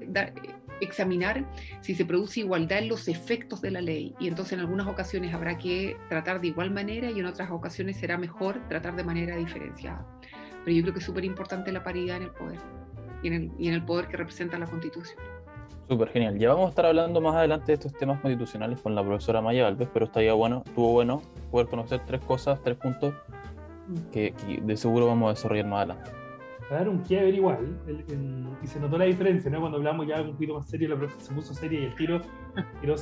[0.81, 1.45] examinar
[1.81, 4.15] si se produce igualdad en los efectos de la ley.
[4.19, 7.97] Y entonces en algunas ocasiones habrá que tratar de igual manera y en otras ocasiones
[7.97, 10.05] será mejor tratar de manera diferenciada.
[10.63, 12.59] Pero yo creo que es súper importante la paridad en el poder
[13.21, 15.17] y en el, y en el poder que representa la Constitución.
[15.87, 16.39] Súper genial.
[16.39, 19.67] Ya vamos a estar hablando más adelante de estos temas constitucionales con la profesora Maya
[19.67, 23.13] Alves, pero estaría bueno, estuvo bueno poder conocer tres cosas, tres puntos
[23.87, 24.11] mm.
[24.11, 26.14] que, que de seguro vamos a desarrollar más adelante
[26.69, 27.79] dar un quiebre igual,
[28.61, 29.59] y se notó la diferencia, ¿no?
[29.59, 32.21] Cuando hablamos ya un poquito más serio, la profesora se puso seria y el tiro
[32.81, 32.95] tiró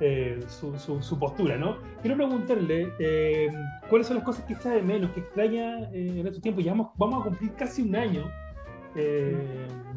[0.00, 1.78] eh, su, su, su, postura, ¿no?
[2.02, 3.48] Quiero preguntarle, eh,
[3.88, 6.64] ¿cuáles son las cosas que está de menos, que extraña eh, en estos tiempos?
[6.64, 8.30] Ya vamos, vamos, a cumplir casi un año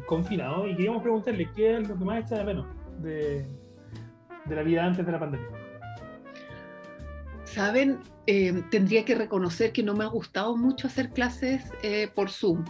[0.04, 2.66] confinado y queríamos preguntarle, ¿qué es lo que más está de menos
[2.98, 3.46] de,
[4.44, 5.59] de la vida antes de la pandemia?
[7.54, 12.30] Saben, eh, tendría que reconocer que no me ha gustado mucho hacer clases eh, por
[12.30, 12.64] Zoom.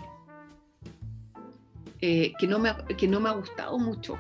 [2.01, 4.17] Eh, que, no me, que no me ha gustado mucho.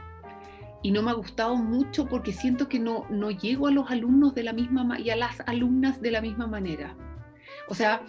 [0.83, 4.35] Y no me ha gustado mucho porque siento que no, no llego a los alumnos
[4.35, 6.95] de la misma y a las alumnas de la misma manera.
[7.69, 8.03] O sea,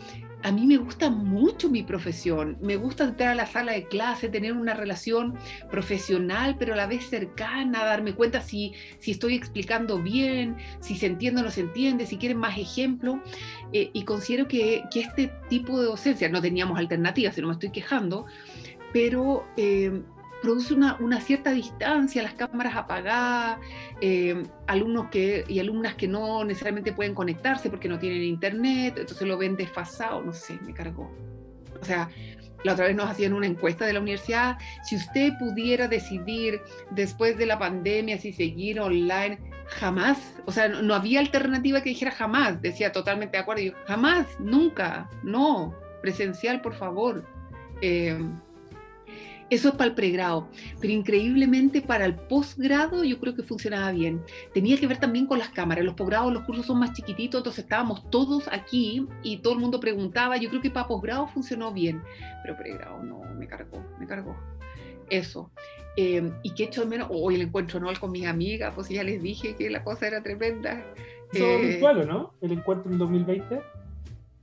[0.43, 4.30] a mí me gusta mucho mi profesión, me gusta entrar a la sala de clase,
[4.30, 5.36] tener una relación
[5.69, 11.06] profesional, pero a la vez cercana, darme cuenta si, si estoy explicando bien, si se
[11.06, 13.17] entiende o no se entiende, si quieren más ejemplos.
[13.73, 17.54] Eh, y considero que, que, este tipo de docencia, no teníamos alternativas, si no me
[17.54, 18.25] estoy quejando,
[18.93, 19.45] pero...
[19.58, 20.01] Eh,
[20.41, 23.60] produce una, una, cierta distancia, las cámaras apagadas,
[24.01, 29.27] eh, alumnos que, y alumnas que no necesariamente pueden conectarse porque no tienen internet, entonces
[29.27, 31.12] lo ven desfasado, no sé, me cargó.
[31.80, 32.10] O sea,
[32.63, 37.38] la otra vez nos hacían una encuesta de la universidad, si usted pudiera decidir después
[37.38, 42.62] de la pandemia si seguir online, jamás, o sea, no, había alternativa que dijera jamás,
[42.62, 47.25] decía totalmente de acuerdo, yo, jamás, nunca, no, presencial, por favor.
[47.82, 48.17] Eh,
[49.51, 50.47] eso es para el pregrado,
[50.79, 54.23] pero increíblemente para el posgrado yo creo que funcionaba bien.
[54.53, 55.83] Tenía que ver también con las cámaras.
[55.83, 59.81] Los posgrados, los cursos son más chiquititos, entonces estábamos todos aquí y todo el mundo
[59.81, 60.37] preguntaba.
[60.37, 62.01] Yo creo que para posgrado funcionó bien,
[62.43, 64.37] pero pregrado no, me cargó, me cargó.
[65.09, 65.51] Eso.
[65.97, 69.21] Eh, y que hecho menos, hoy el encuentro anual con mis amigas, pues ya les
[69.21, 70.81] dije que la cosa era tremenda.
[71.33, 72.33] ¿Eso eh, virtual no?
[72.39, 73.61] ¿El encuentro en 2020?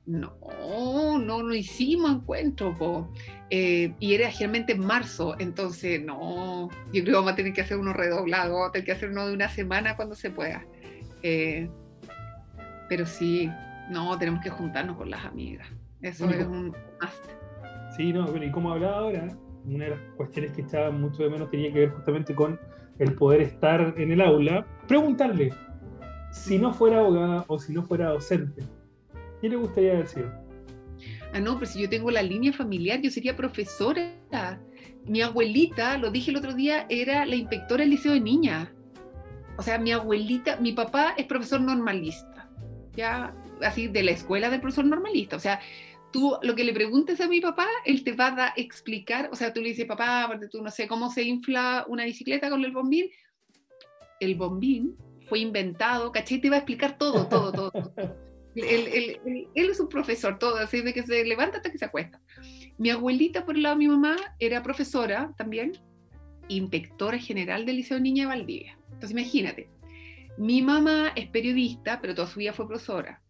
[0.08, 3.12] No, no, no hicimos encuentro, po.
[3.50, 7.60] Eh, y era generalmente en marzo, entonces no, yo creo que vamos a tener que
[7.60, 10.64] hacer uno redoblado, vamos a tener que hacer uno de una semana cuando se pueda.
[11.22, 11.68] Eh,
[12.88, 13.50] pero sí,
[13.90, 15.68] no, tenemos que juntarnos con las amigas.
[16.00, 17.94] Eso es un must.
[17.94, 19.28] Sí, no, bueno, y como hablaba ahora,
[19.66, 22.58] una de las cuestiones que estaba mucho de menos tenía que ver justamente con
[22.98, 24.66] el poder estar en el aula.
[24.86, 25.52] Preguntarle,
[26.32, 28.62] si no fuera abogada o si no fuera docente,
[29.40, 30.26] ¿qué le gustaría decir?
[31.32, 34.60] Ah, no, pero si yo tengo la línea familiar, yo sería profesora.
[35.04, 38.68] Mi abuelita, lo dije el otro día, era la inspectora del liceo de niñas.
[39.56, 42.48] O sea, mi abuelita, mi papá es profesor normalista,
[42.94, 45.36] ya así de la escuela del profesor normalista.
[45.36, 45.60] O sea,
[46.12, 49.52] tú lo que le preguntes a mi papá, él te va a explicar, o sea,
[49.52, 53.10] tú le dices, papá, tú no sé cómo se infla una bicicleta con el bombín.
[54.20, 54.96] El bombín
[55.28, 56.40] fue inventado, ¿cachai?
[56.40, 57.72] Te va a explicar todo, todo, todo.
[58.60, 62.20] él, es un profesor, todo, así de que se levanta hasta que se acuesta.
[62.78, 65.72] Mi abuelita, por el lado de mi mamá, era profesora también,
[66.48, 68.78] inspectora general del Liceo Niña de Valdivia.
[68.86, 69.68] Entonces, imagínate,
[70.38, 73.20] mi mamá es periodista, pero toda su vida fue profesora.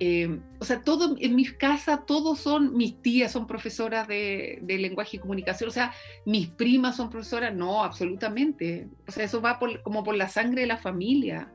[0.00, 5.16] Eh, o sea, todo en mi casa, todos son, mis tías son profesoras de, lenguaje
[5.16, 5.92] y comunicación, o sea,
[6.24, 8.88] mis primas son profesoras, no, absolutamente.
[9.06, 11.52] O sea, eso va como por la sangre de la familia.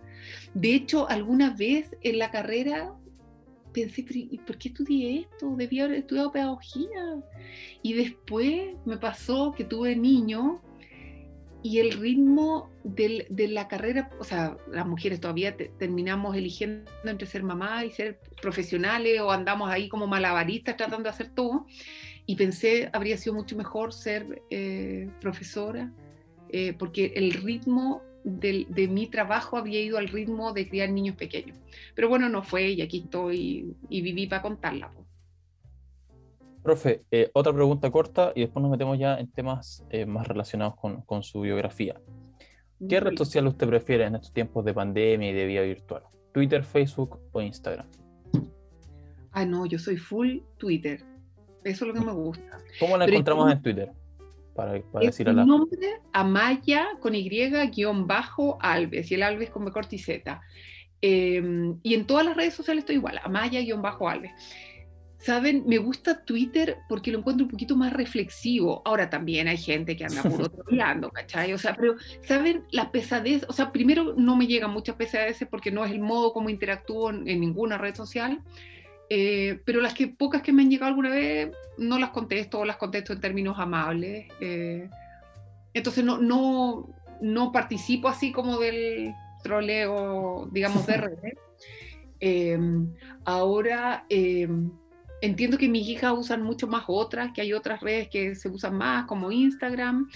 [0.54, 2.94] De hecho, alguna vez en la carrera
[3.74, 4.06] pensé,
[4.46, 5.56] ¿por qué estudié esto?
[5.56, 7.22] Debía haber estudiado pedagogía.
[7.82, 10.62] Y después me pasó que tuve niño
[11.64, 17.42] y el ritmo de la carrera, o sea, las mujeres todavía terminamos eligiendo entre ser
[17.42, 21.66] mamá y ser profesionales o andamos ahí como malabaristas tratando de hacer todo.
[22.26, 25.92] Y pensé, habría sido mucho mejor ser eh, profesora,
[26.50, 31.58] eh, porque el ritmo de, mi trabajo había ido al ritmo de criar niños pequeños.
[31.96, 34.92] Pero bueno, no fue y aquí estoy y viví para contarla.
[36.64, 40.76] Profe, eh, otra pregunta corta y después nos metemos ya en temas eh, más relacionados
[40.76, 42.00] con, su biografía.
[42.88, 46.04] ¿Qué red social usted prefiere en estos tiempos de pandemia y de vida virtual?
[46.32, 47.88] ¿Twitter, Facebook o Instagram?
[49.32, 51.04] Ah, no, yo soy full Twitter.
[51.64, 52.58] Eso es lo que me gusta.
[52.80, 53.92] ¿Cómo la encontramos en Twitter?
[54.56, 55.46] Para, para decir a la...
[55.46, 60.42] nombre Amaya con Y guion bajo Alves y el Alves con B corta y Z.
[61.02, 64.32] Em, y en todas las redes sociales estoy igual, Amaya guion bajo Alves.
[65.24, 68.82] Saben, me gusta Twitter porque lo encuentro un poquito más reflexivo.
[68.84, 71.54] Ahora también hay gente que anda puro troleando, ¿cachai?
[71.54, 71.96] O sea, pero,
[72.28, 72.66] ¿saben?
[72.72, 76.34] La pesadez, o sea, primero no me llegan muchas pesadeces porque no es el modo
[76.34, 78.42] como interactúo en, ninguna red social.
[79.10, 82.66] Eh, pero las que pocas que me han llegado alguna vez no las contesto o
[82.66, 84.28] las contesto en términos amables.
[84.40, 84.90] Eh,
[85.74, 86.90] entonces no, no,
[87.22, 89.14] no participo así como del
[89.44, 91.38] troleo, digamos, de redes.
[92.20, 92.58] Eh,
[93.26, 94.06] ahora
[95.24, 98.76] Entiendo que mis hijas usan mucho más otras, que hay otras redes que se usan
[98.76, 100.10] más, como Instagram.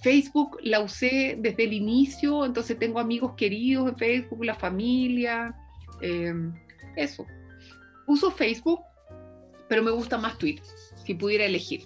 [0.00, 5.54] Facebook la usé desde el inicio, entonces tengo amigos queridos en Facebook, la familia,
[6.00, 6.54] em,
[6.96, 7.26] eso.
[8.06, 8.80] Uso Facebook,
[9.68, 10.64] pero me gusta más Twitter,
[11.04, 11.82] si pudiera elegir.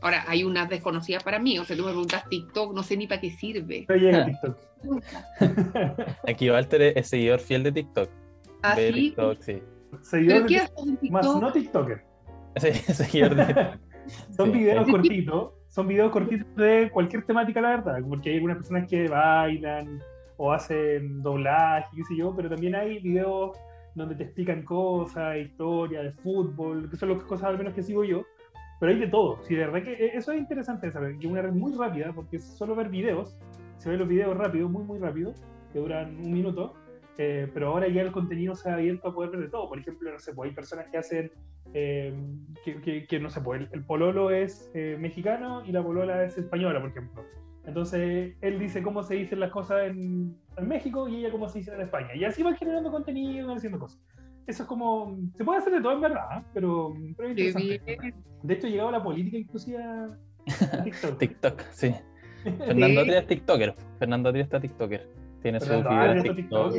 [0.00, 3.06] Ahora, hay unas desconocidas para mí, o sea, tú me preguntas TikTok, no sé ni
[3.06, 3.86] para qué sirve.
[3.88, 4.56] TikTok.
[6.28, 8.08] Aquí Walter es seguidor fiel de TikTok.
[8.62, 8.92] ¿Ah, sí?
[8.92, 9.62] TikTok, sí.
[10.02, 10.62] Seguidor qué
[11.10, 12.04] Más no TikToker.
[14.36, 18.88] son videos cortitos, son videos cortitos de cualquier temática, la verdad, porque hay algunas personas
[18.88, 20.02] que bailan
[20.36, 23.56] o hacen doblaje, qué sé yo, pero también hay videos
[23.98, 28.04] donde te explican cosas, historia de fútbol, que son las cosas al menos que sigo
[28.04, 28.24] yo,
[28.80, 29.42] pero hay de todo.
[29.42, 32.12] Sí, de verdad que e-, eso es interesante saber, que es una red muy rápida,
[32.12, 33.36] porque solo ver videos,
[33.76, 35.34] se ven los videos rápido, muy, muy rápido,
[35.72, 36.74] que duran un minuto,
[37.18, 39.68] eh, pero ahora ya el contenido se ha abierto a poder ver de todo.
[39.68, 41.32] Por ejemplo, no sé, pues hay personas que hacen
[41.74, 42.14] eh,
[42.64, 46.90] que, no sé, pues el, pololo es eh, mexicano y la polola es española, por
[46.90, 47.24] ejemplo.
[47.68, 51.74] Entonces él dice cómo se dicen las cosas en, México y ella cómo se dicen
[51.74, 52.16] en España.
[52.16, 54.00] Y así van generando contenido, van haciendo cosas.
[54.46, 55.16] Eso es como.
[55.36, 58.14] Se puede hacer de todo en verdad, pero, pero es interesante.
[58.42, 60.08] De hecho, llegado la política inclusive a
[60.84, 61.18] TikTok.
[61.18, 61.94] TikTok, sí.
[62.58, 63.74] Fernando Atria es TikToker.
[63.98, 65.06] Fernando Atria está TikToker.
[65.42, 66.74] Tiene su video de TikTok.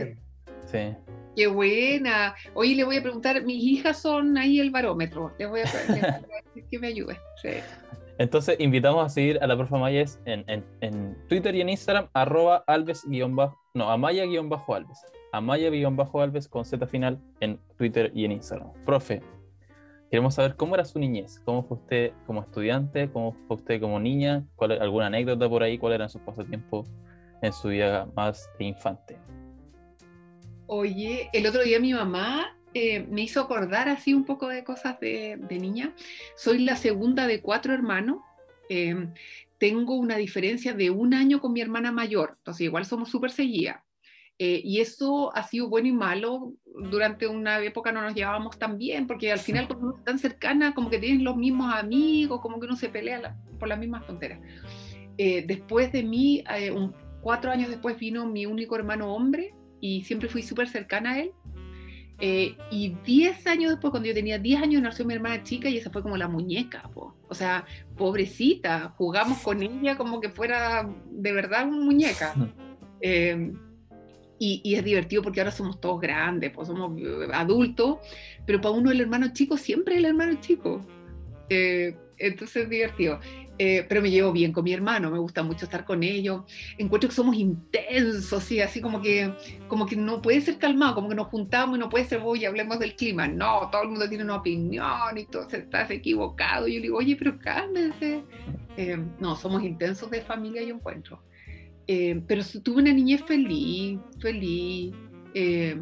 [0.65, 0.95] Sí.
[1.35, 2.35] Qué buena.
[2.55, 5.33] Oye, le voy a preguntar, mis hijas son ahí el barómetro.
[5.37, 7.17] Les voy a, decir que me ayude.
[8.19, 10.43] Entonces, invitamos a seguir a la profa Mayes en,
[10.81, 13.05] en, Twitter y en Instagram, arroba alves
[13.73, 15.05] no, amaya-alves.
[15.31, 18.73] Amaya-alves con Z final en Twitter y en Instagram.
[18.85, 19.21] Profe,
[20.11, 23.97] queremos saber cómo era su niñez, cómo fue usted como estudiante, cómo fue usted como
[24.01, 26.91] niña, alguna anécdota por ahí, cuál eran sus pasatiempos
[27.41, 29.17] en su vida más de infante.
[30.67, 34.99] Oye, el otro día mi mamá eh, me hizo acordar así un poco de cosas
[34.99, 35.93] de, niña.
[36.35, 38.19] Soy la segunda de cuatro hermanos.
[38.69, 39.13] Em,
[39.57, 43.81] tengo una diferencia de un año con mi hermana mayor, entonces igual somos súper seguidas.
[44.41, 46.53] Eh, y eso ha sido bueno y malo.
[46.89, 50.73] Durante una época no nos llevábamos tan bien, porque al final cuando uno tan cercana,
[50.73, 54.39] como que tienen los mismos amigos, como que uno se pelea por las mismas fronteras.
[55.17, 56.73] Eh, después de mí, eh,
[57.21, 61.31] cuatro años después vino mi único hermano hombre y siempre fui súper cercana a él.
[62.21, 65.89] Y diez años después, cuando yo tenía diez años, nació mi hermana chica y esa
[65.89, 66.89] fue como la muñeca.
[66.93, 67.65] O sea,
[67.95, 72.33] pobrecita, jugamos con ella como que fuera de verdad una muñeca.
[73.01, 73.53] Eh,
[74.39, 77.97] y, es divertido porque ahora somos todos grandes, pues somos eh, adultos,
[78.45, 80.85] pero para uno el hermano chico siempre es el hermano chico.
[81.49, 83.19] Eh, entonces es divertido.
[83.61, 86.43] Eh, pero me llevo bien con mi hermano, me gusta mucho estar con ellos.
[86.77, 88.61] Encuentro que somos intensos, ¿sí?
[88.61, 89.33] así como que,
[89.67, 92.45] como que no puede ser calmado, como que nos juntamos y no puede ser, voy,
[92.45, 93.27] hablemos del clima.
[93.27, 96.67] No, todo el mundo tiene una opinión y todo estás equivocado.
[96.67, 98.23] Y yo digo, oye, pero cálmense.
[99.19, 101.21] no, somos intensos de familia y encuentro.
[101.91, 104.93] Eh, pero tuve una niñez feliz, feliz.
[105.33, 105.75] Eh,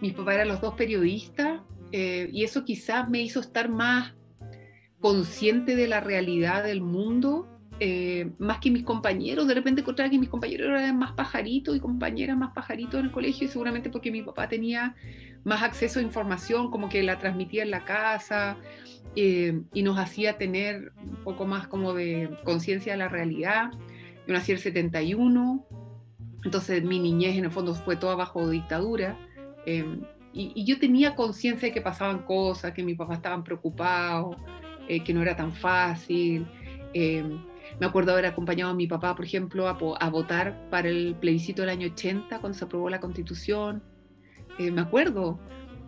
[0.00, 1.60] mis papás eran los dos periodistas
[1.92, 4.12] eh, y eso quizás me hizo estar más
[5.00, 7.48] consciente de la realidad del mundo,
[8.38, 9.46] más que mis compañeros.
[9.46, 13.12] De repente encontraba que mis compañeros eran más pajaritos y compañeras más pajaritos en el
[13.12, 14.94] colegio y seguramente porque mi papá tenía
[15.44, 18.56] más acceso a información, como que la transmitía en la casa
[19.16, 23.70] y nos hacía tener un poco más como de conciencia de la realidad.
[24.26, 25.64] Yo nací el 71,
[26.44, 29.18] entonces mi niñez en el fondo fue toda bajo dictadura.
[29.64, 34.36] Em, y, yo tenía conciencia de que pasaban cosas, que mis papás estaban preocupados,
[34.88, 36.46] eh, que no era tan fácil.
[36.94, 37.38] Em,
[37.80, 41.70] me acuerdo haber acompañado a mi papá, por ejemplo, a, votar para el plebiscito del
[41.70, 43.82] año 80, cuando se aprobó la constitución.
[44.58, 45.38] Eh, me acuerdo.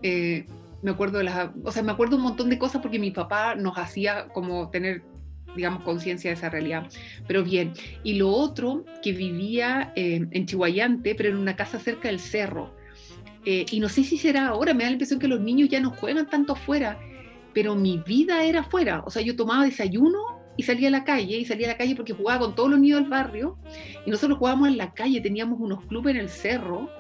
[0.03, 0.47] Eh,
[0.83, 3.57] me acuerdo de las, o sea, me acuerdo un montón de cosas porque mi papá
[3.57, 5.03] nos hacía como tener
[5.57, 6.87] digamos, conciencia de esa realidad.
[7.27, 7.73] Pero bien,
[8.03, 12.75] y lo otro, que vivía eh, en Chihuayante, pero en una casa cerca del cerro.
[13.45, 15.81] Eh, y no sé si será ahora, me da la impresión que los niños ya
[15.81, 16.99] no juegan tanto afuera,
[17.55, 19.03] pero mi vida era afuera.
[19.07, 20.19] O sea, yo tomaba desayuno
[20.57, 22.81] y salía a la calle, y salía a la calle porque jugaba con todos los
[22.81, 23.57] niños del barrio,
[24.05, 26.91] y nosotros jugábamos en la calle, teníamos unos clubes en el cerro,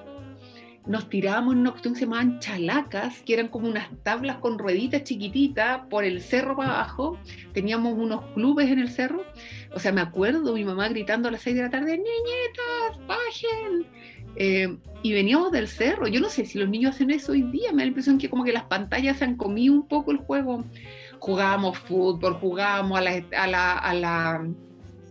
[0.88, 4.59] nos tirábamos en una cuestión que se llamaban chalacas, que eran como unas tablas con
[4.59, 7.18] rueditas chiquititas por el cerro para abajo.
[7.53, 9.22] Teníamos unos clubes en el cerro.
[9.74, 13.86] O sea, me acuerdo mi mamá gritando a las seis de la tarde, niñitas, bajen.
[14.41, 16.07] Eh, y veníamos del cerro.
[16.07, 17.72] Yo no sé si los niños hacen eso hoy día.
[17.72, 20.18] Me da la impresión que como que las pantallas se han comido un poco el
[20.18, 20.64] juego.
[21.18, 24.49] Jugábamos fútbol, jugábamos a la, a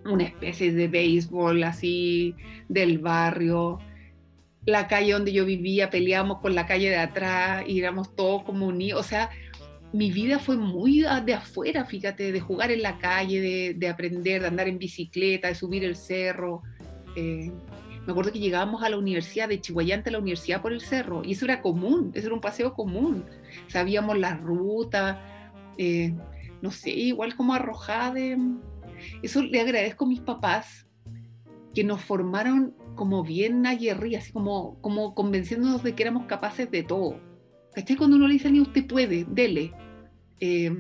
[0.06, 2.34] una especie de béisbol así
[2.70, 3.80] del barrio
[4.68, 8.68] la calle donde yo vivía, peleábamos con la calle de atrás y éramos todos como
[8.68, 9.00] unidos.
[9.00, 9.30] O sea,
[9.94, 14.48] mi vida fue muy de afuera, fíjate, de jugar en la calle, de, aprender, de
[14.48, 16.64] andar en bicicleta, de subir el cerro.
[17.16, 17.50] Eh,
[18.08, 21.24] me acuerdo que llegábamos a la universidad de Chihuayante, a la universidad por el cerro,
[21.26, 23.26] y eso era común, eso era un paseo común.
[23.68, 25.22] Sabíamos la ruta,
[25.78, 26.16] eh,
[26.62, 28.18] no sé, igual como arrojada.
[29.22, 30.88] Eso le agradezco a mis papás,
[31.76, 36.84] que nos formaron como bien aguerrida, así como, como convenciéndonos de que éramos capaces de
[36.84, 37.20] todo.
[37.76, 37.98] ¿Cachai?
[37.98, 39.74] Cuando uno le dice a usted puede, dele.
[40.40, 40.72] Eh,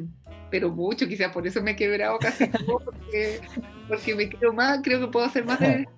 [0.49, 3.41] pero mucho, quizás por eso me he quebrado casi todo, porque,
[3.89, 5.85] porque me creo más, creo que puedo hacer más de...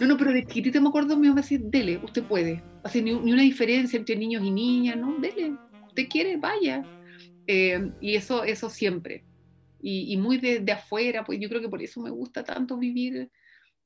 [0.00, 2.62] No, no, pero de chiquitita me acuerdo, me iba a decir, dele, usted puede.
[2.82, 5.18] Así, ni, ni, una diferencia entre niños y niñas, ¿no?
[5.18, 6.82] Dele, usted quiere, vaya.
[7.46, 9.24] Eh, y eso, eso siempre.
[9.80, 12.76] Y, y muy de, de, afuera, pues yo creo que por eso me gusta tanto
[12.76, 13.30] vivir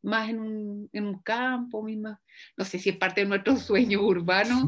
[0.02, 2.20] más en un, en un campo, misma,
[2.56, 4.66] no sé si es parte de nuestro sueño urbano,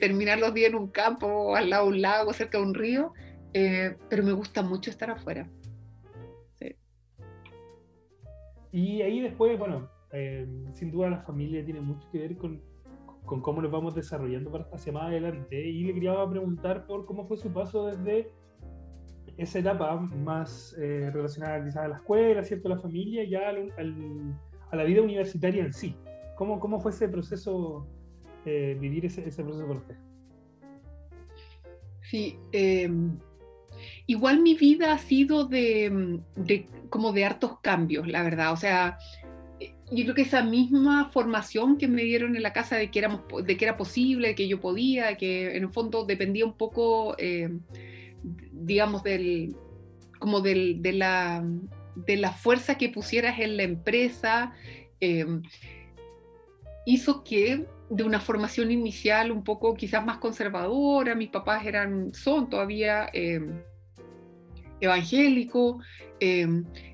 [0.00, 3.12] terminar los días en un campo, al lado de un lago, cerca de un río,
[3.52, 5.48] eh, pero me gusta mucho estar afuera.
[8.72, 12.62] Y ahí después, bueno, eh, sin duda la familia tiene mucho que ver con,
[13.26, 15.60] con cómo nos vamos desarrollando para hacia más adelante.
[15.60, 18.30] Y le quería preguntar por cómo fue su paso desde
[19.36, 22.68] esa etapa más eh, relacionada quizás a la escuela, ¿cierto?
[22.68, 25.96] la familia, ya a la vida universitaria en sí.
[26.36, 27.86] ¿Cómo, cómo fue ese proceso,
[28.44, 29.96] eh, vivir ese, proceso por usted?
[32.02, 33.18] Sí, em,
[34.06, 36.20] igual mi vida ha sido de,
[36.90, 38.52] como de hartos cambios, la verdad.
[38.52, 38.98] O sea,
[39.90, 43.20] yo creo que esa misma formación que me dieron en la casa de que, éramos,
[43.44, 47.14] de que era posible, de que yo podía, que en el fondo dependía un poco,
[47.18, 47.60] em,
[48.52, 49.54] digamos, del,
[50.18, 51.44] como del, de la
[51.94, 54.52] de la fuerza que pusieras en la empresa,
[55.00, 55.42] em,
[56.86, 62.48] hizo que de una formación inicial un poco quizás más conservadora, mis papás eran, son
[62.48, 63.40] todavía eh,
[64.80, 65.84] evangélicos,
[66.20, 66.46] eh,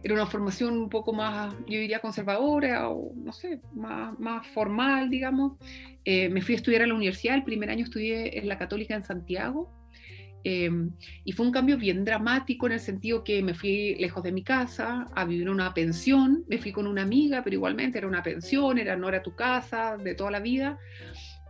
[0.03, 5.11] era una formación un poco más, yo diría, conservadora o no sé, más, más formal,
[5.11, 5.59] digamos.
[6.05, 8.95] Eh, me fui a estudiar a la universidad, el primer año estudié en la Católica
[8.95, 9.70] en Santiago,
[10.43, 10.93] Em,
[11.24, 14.43] y fue un cambio bien dramático en el sentido que me fui lejos de mi
[14.43, 18.22] casa a vivir en una pensión, me fui con una amiga, pero igualmente era una
[18.22, 20.78] pensión, era, no era tu casa de toda la vida.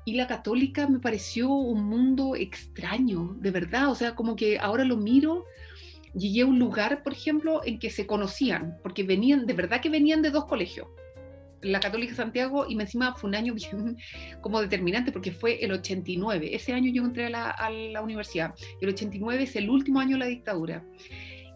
[0.05, 4.85] Y la católica me pareció un mundo extraño, de verdad, o sea, como que ahora
[4.85, 5.45] lo miro,
[6.14, 9.88] llegué a un lugar, por ejemplo, en que se conocían, porque venían, de verdad que
[9.88, 10.86] venían de dos colegios
[11.62, 13.96] la Católica Santiago y encima fue un año bien
[14.40, 16.54] como determinante porque fue el 89.
[16.54, 18.54] Ese año yo entré a la, universidad.
[18.80, 20.84] El 89 es el último año de la dictadura.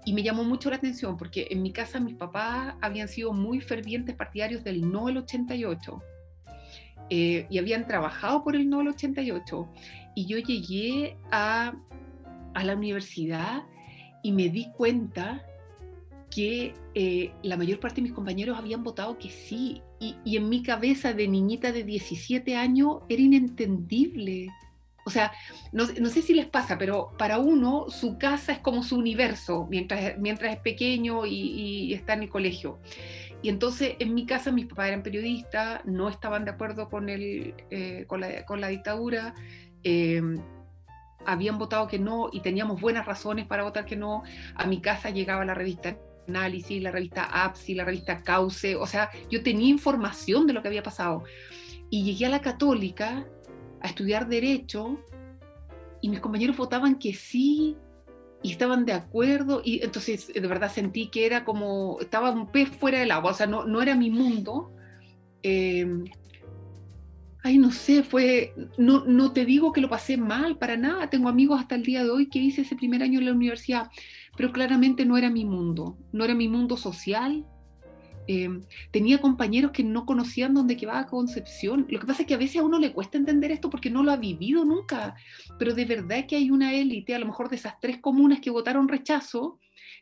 [0.06, 3.60] Y me llamó mucho la atención porque en mi casa mis papás habían sido muy
[3.60, 6.02] fervientes partidarios del no el 88
[7.08, 9.68] eh, y habían trabajado por el no el 88.
[10.14, 11.72] Y yo llegué a
[12.62, 13.64] la universidad
[14.24, 15.44] y me di cuenta
[16.30, 19.82] que eh, la mayor parte de mis compañeros habían votado que sí.
[20.00, 24.48] Y, en mi cabeza de niñita de 17 años era inentendible.
[25.04, 25.30] O sea,
[25.72, 30.18] no, sé si les pasa, pero para uno su casa es como su universo mientras,
[30.18, 32.78] mientras es pequeño y, está en el colegio.
[33.42, 37.54] Y entonces en mi casa mis papás eran periodistas, no estaban de acuerdo con, el,
[37.70, 39.34] eh, con, la, con, la, dictadura.
[39.82, 40.22] Eh,
[41.26, 44.22] habían votado que no y teníamos buenas razones para votar que no.
[44.54, 45.96] A mi casa llegaba la revista
[46.28, 50.68] Análisis, la revista APSI, la revista Cauce, o sea, yo tenía información de lo que
[50.68, 51.24] había pasado.
[51.90, 53.26] Y llegué a la católica
[53.80, 54.98] a estudiar derecho
[56.00, 57.76] y mis compañeros votaban que sí
[58.42, 62.68] y estaban de acuerdo y entonces de verdad sentí que era como, estaba un pez
[62.68, 64.70] fuera del agua, o sea, no, no era mi mundo.
[65.42, 66.04] Em,
[67.44, 71.28] ay, no sé, fue, no, no te digo que lo pasé mal para nada, tengo
[71.28, 73.90] amigos hasta el día de hoy que hice ese primer año en la universidad,
[74.34, 77.44] pero claramente no era mi mundo, no era mi mundo social.
[78.26, 78.48] Eh,
[78.90, 81.84] tenía compañeros que no conocían dónde quedaba Concepción.
[81.90, 84.02] Lo que pasa es que a veces a uno le cuesta entender esto porque no
[84.02, 85.14] lo ha vivido nunca,
[85.58, 88.48] pero de verdad que hay una élite, a lo mejor de esas tres comunas que
[88.48, 89.60] votaron rechazo,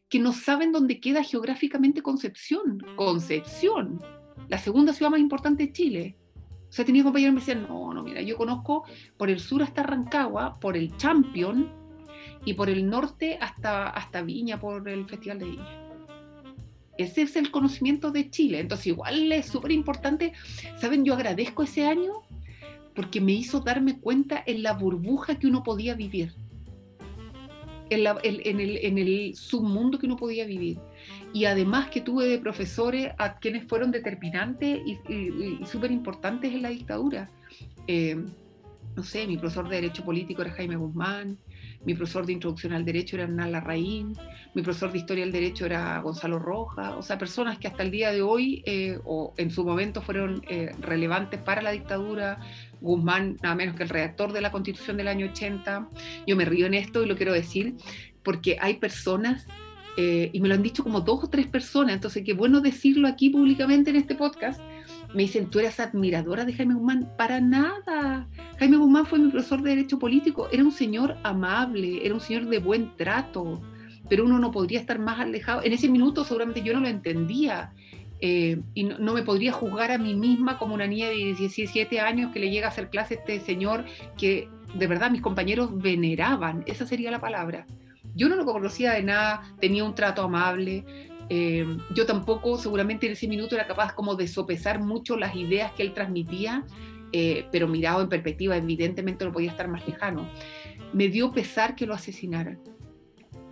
[0.09, 2.79] que no saben dónde queda geográficamente Concepción.
[2.95, 4.01] Concepción,
[4.49, 6.17] la segunda ciudad más importante de Chile.
[6.73, 8.85] O sea, tenía compañeros que me decían, no, no, mira, yo conozco
[9.19, 11.83] por el sur hasta Rancagua, por el Champion,
[12.45, 15.79] y por el norte hasta, hasta Viña, por el Festival de Viña.
[16.99, 18.61] Ese es el conocimiento de Chile.
[18.61, 20.33] Entonces, igual es súper importante.
[20.79, 22.13] Saben, yo agradezco ese año
[22.95, 26.35] porque me hizo darme cuenta en la burbuja que uno podía vivir,
[27.89, 28.07] en,
[28.61, 30.79] el, en el, submundo que uno podía vivir.
[31.33, 36.63] Y además que tuve de profesores a quienes fueron determinantes y, y, súper importantes en
[36.63, 37.31] la dictadura.
[37.87, 38.17] Eh,
[38.95, 41.39] no sé, mi profesor de Derecho Político era Jaime Guzmán,
[41.85, 44.15] mi profesor de introducción al derecho era Hernán Larraín,
[44.55, 47.91] mi profesor de historia del derecho era Gonzalo Roja, o sea, personas que hasta el
[47.91, 52.39] día de hoy eh, o en su momento fueron eh, relevantes para la dictadura.
[52.81, 55.89] Guzmán, nada menos que el redactor de la constitución del año 80.
[56.27, 57.77] Yo me río en esto y lo quiero decir
[58.23, 59.47] porque hay personas
[59.97, 63.09] eh, y me lo han dicho como dos o tres personas, entonces qué bueno decirlo
[63.09, 64.61] aquí públicamente en este podcast,
[65.15, 67.11] me dicen, tú eras admiradora de Jaime Guzmán.
[67.19, 68.27] Para nada.
[68.59, 70.49] Jaime Guzmán fue mi profesor de Derecho Político.
[70.51, 73.61] Era un señor amable, era un señor de buen trato,
[74.09, 75.63] pero uno no podría estar más alejado.
[75.63, 77.73] En ese minuto seguramente yo no lo entendía.
[78.25, 82.33] Eh, y no, me podría juzgar a mí misma como una niña de 17 años
[82.33, 83.85] que le llega a hacer clase a este señor
[84.17, 87.67] que de verdad mis compañeros veneraban, esa sería la palabra.
[88.15, 90.85] Yo no lo conocía de nada, tenía un trato amable,
[91.29, 95.73] eh, yo tampoco seguramente en ese minuto era capaz como de sopesar mucho las ideas
[95.73, 96.65] que él transmitía,
[97.13, 100.29] eh, pero mirado en perspectiva, evidentemente no podía estar más lejano.
[100.93, 102.61] Me dio pesar que lo asesinaran,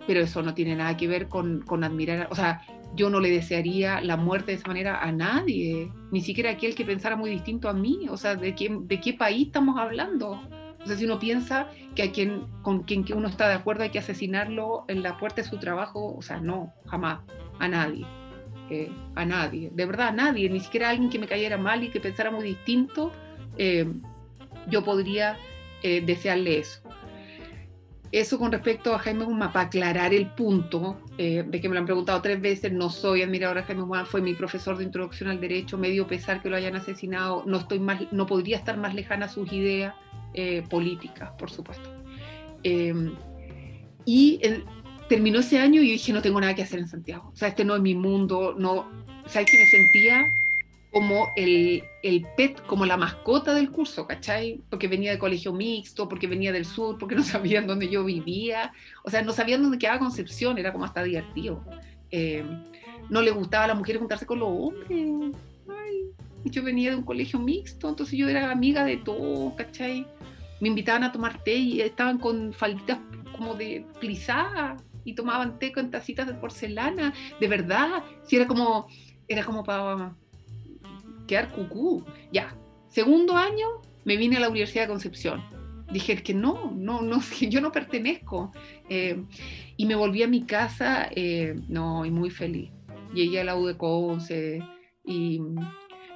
[0.05, 2.61] pero eso no tiene nada que ver con, con admirar, o sea,
[2.95, 6.75] yo no le desearía la muerte de esa manera a nadie, ni siquiera a aquel
[6.75, 10.41] que pensara muy distinto a mí, o sea, ¿de qué, de qué país estamos hablando?
[10.83, 13.89] O sea, si uno piensa que a quien, con quien uno está de acuerdo hay
[13.89, 17.19] que asesinarlo en la puerta de su trabajo, o sea, no, jamás
[17.59, 18.05] a nadie.
[18.73, 21.83] Eh, a nadie, de verdad a nadie, ni siquiera a alguien que me cayera mal
[21.83, 23.11] y que pensara muy distinto,
[23.57, 23.85] eh,
[24.69, 25.37] yo podría
[25.83, 26.79] eh, desearle eso.
[28.13, 31.85] Eso con respecto a Jaime Guzmán, para aclarar el punto, de que me lo han
[31.85, 35.41] preguntado tres veces, no soy admiradora de Jaime Guzmán, fue mi profesor de introducción al
[35.41, 38.95] derecho, me dio pesar que lo hayan asesinado, no, estoy más, no podría estar más
[38.95, 39.95] lejana a sus ideas
[40.69, 41.89] políticas, por supuesto.
[44.05, 44.65] y el,
[45.09, 47.31] terminó ese año y dije, no tengo nada que hacer en Santiago.
[47.33, 48.89] O sea, este no es mi mundo, no,
[49.25, 50.33] ¿sabes que me sentía?
[50.91, 54.61] como el, el, pet, como la mascota del curso, ¿cachai?
[54.69, 58.73] Porque venía de colegio mixto, porque venía del sur, porque no sabían dónde yo vivía,
[59.03, 61.63] o sea, no sabían dónde quedaba Concepción, era como hasta divertido.
[62.11, 62.43] Eh,
[63.09, 64.89] no le gustaba a las mujeres juntarse con los hombres.
[65.69, 66.01] Ay,
[66.45, 70.05] yo venía de un colegio mixto, entonces yo era amiga de todos, ¿cachai?
[70.61, 72.99] Me invitaban a tomar té y estaban con falditas
[73.35, 78.87] como de plisada y tomaban té con tacitas de porcelana, de verdad, si era como,
[79.27, 80.15] era como para
[81.27, 82.05] quedar cucú.
[82.31, 82.55] Ya,
[82.87, 83.67] segundo año
[84.05, 85.43] me vine a la Universidad de Concepción.
[85.91, 88.51] Dije que no, no, no, yo no pertenezco.
[88.89, 89.23] Eh,
[89.77, 92.69] y me volví a mi casa, eh, no, y muy feliz.
[93.13, 94.63] Llegué a la U de
[95.03, 95.41] y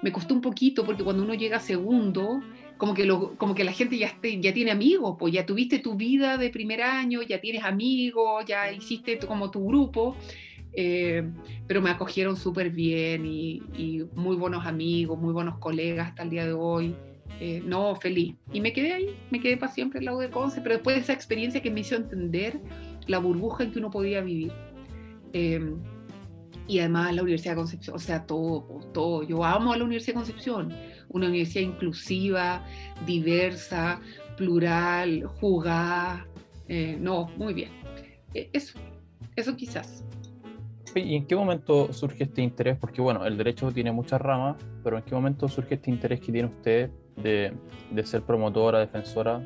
[0.01, 2.41] me costó un poquito porque cuando uno llega segundo,
[2.77, 5.95] como que, lo, como que la gente ya, ya tiene amigos, pues ya tuviste tu
[5.95, 10.15] vida de primer año, ya tienes amigos, ya hiciste como tu grupo.
[10.77, 11.23] Eh,
[11.67, 16.45] pero me acogieron súper bien y, muy buenos amigos, muy buenos colegas hasta el día
[16.45, 16.95] de hoy.
[17.39, 18.35] Eh, no, feliz.
[18.51, 20.97] Y me quedé ahí, me quedé para siempre en la U de Conce, pero después
[20.97, 22.59] de esa experiencia que me hizo entender
[23.07, 24.51] la burbuja en que uno podía vivir.
[25.33, 25.73] Eh,
[26.67, 29.23] y además la Universidad de Concepción, o sea, todo, todo.
[29.23, 30.73] Yo amo a la Universidad de Concepción,
[31.09, 32.65] una universidad inclusiva,
[33.05, 33.99] diversa,
[34.37, 36.25] plural, jugada.
[36.99, 37.69] no, muy bien.
[38.33, 38.79] eso,
[39.35, 40.03] eso quizás.
[40.95, 42.77] ¿Y en qué momento surge este interés?
[42.77, 46.31] Porque bueno, el derecho tiene muchas ramas, pero ¿en qué momento surge este interés que
[46.31, 47.53] tiene usted de,
[47.91, 49.45] de ser promotora, defensora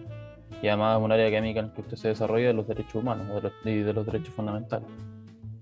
[0.62, 3.26] y además un área académica en la que usted se desarrolla de los derechos humanos
[3.66, 4.88] y de los derechos fundamentales?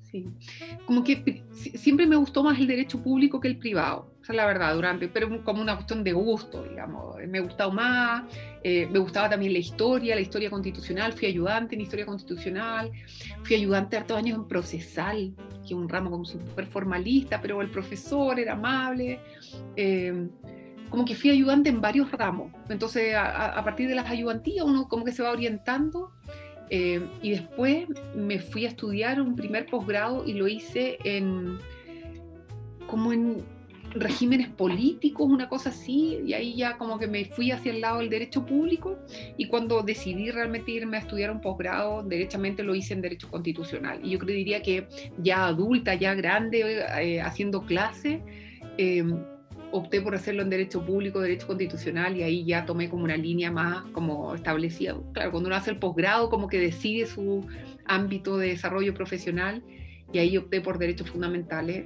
[0.03, 0.25] Sí,
[0.85, 5.07] como que siempre me gustó más el derecho público que el privado la verdad, durante,
[5.07, 7.15] pero como una cuestión de gusto, digamos.
[7.27, 8.23] Me gustaba más,
[8.63, 12.91] eh, me gustaba también la historia, la historia constitucional, fui ayudante en historia constitucional,
[13.43, 17.69] fui ayudante hartos años en procesal, que es un ramo como súper formalista, pero el
[17.69, 19.19] profesor era amable.
[19.75, 20.27] Eh,
[20.89, 22.51] como que fui ayudante en varios ramos.
[22.69, 26.11] Entonces, a, partir de las ayudantías, uno como que se va orientando.
[26.69, 31.59] Eh, y después me fui a estudiar un primer posgrado y lo hice en
[32.87, 33.43] como en
[33.93, 37.99] regímenes políticos, una cosa así, y ahí ya como que me fui hacia el lado
[37.99, 38.97] del derecho público
[39.37, 43.99] y cuando decidí realmente irme a estudiar un posgrado, derechamente lo hice en derecho constitucional.
[44.03, 48.21] Y yo creo que ya adulta, ya grande, eh, haciendo clase,
[48.77, 49.17] em,
[49.71, 53.51] opté por hacerlo en derecho público, derecho constitucional y ahí ya tomé como una línea
[53.51, 54.95] más como establecida.
[55.13, 57.45] Claro, cuando uno hace el posgrado como que decide su
[57.85, 59.63] ámbito de desarrollo profesional
[60.13, 61.85] y ahí opté por derechos fundamentales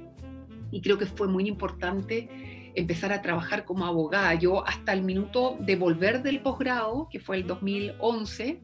[0.72, 2.28] y creo que fue muy importante
[2.74, 4.34] empezar a trabajar como abogada.
[4.34, 8.60] Yo hasta el minuto de volver del posgrado, que fue el 2011,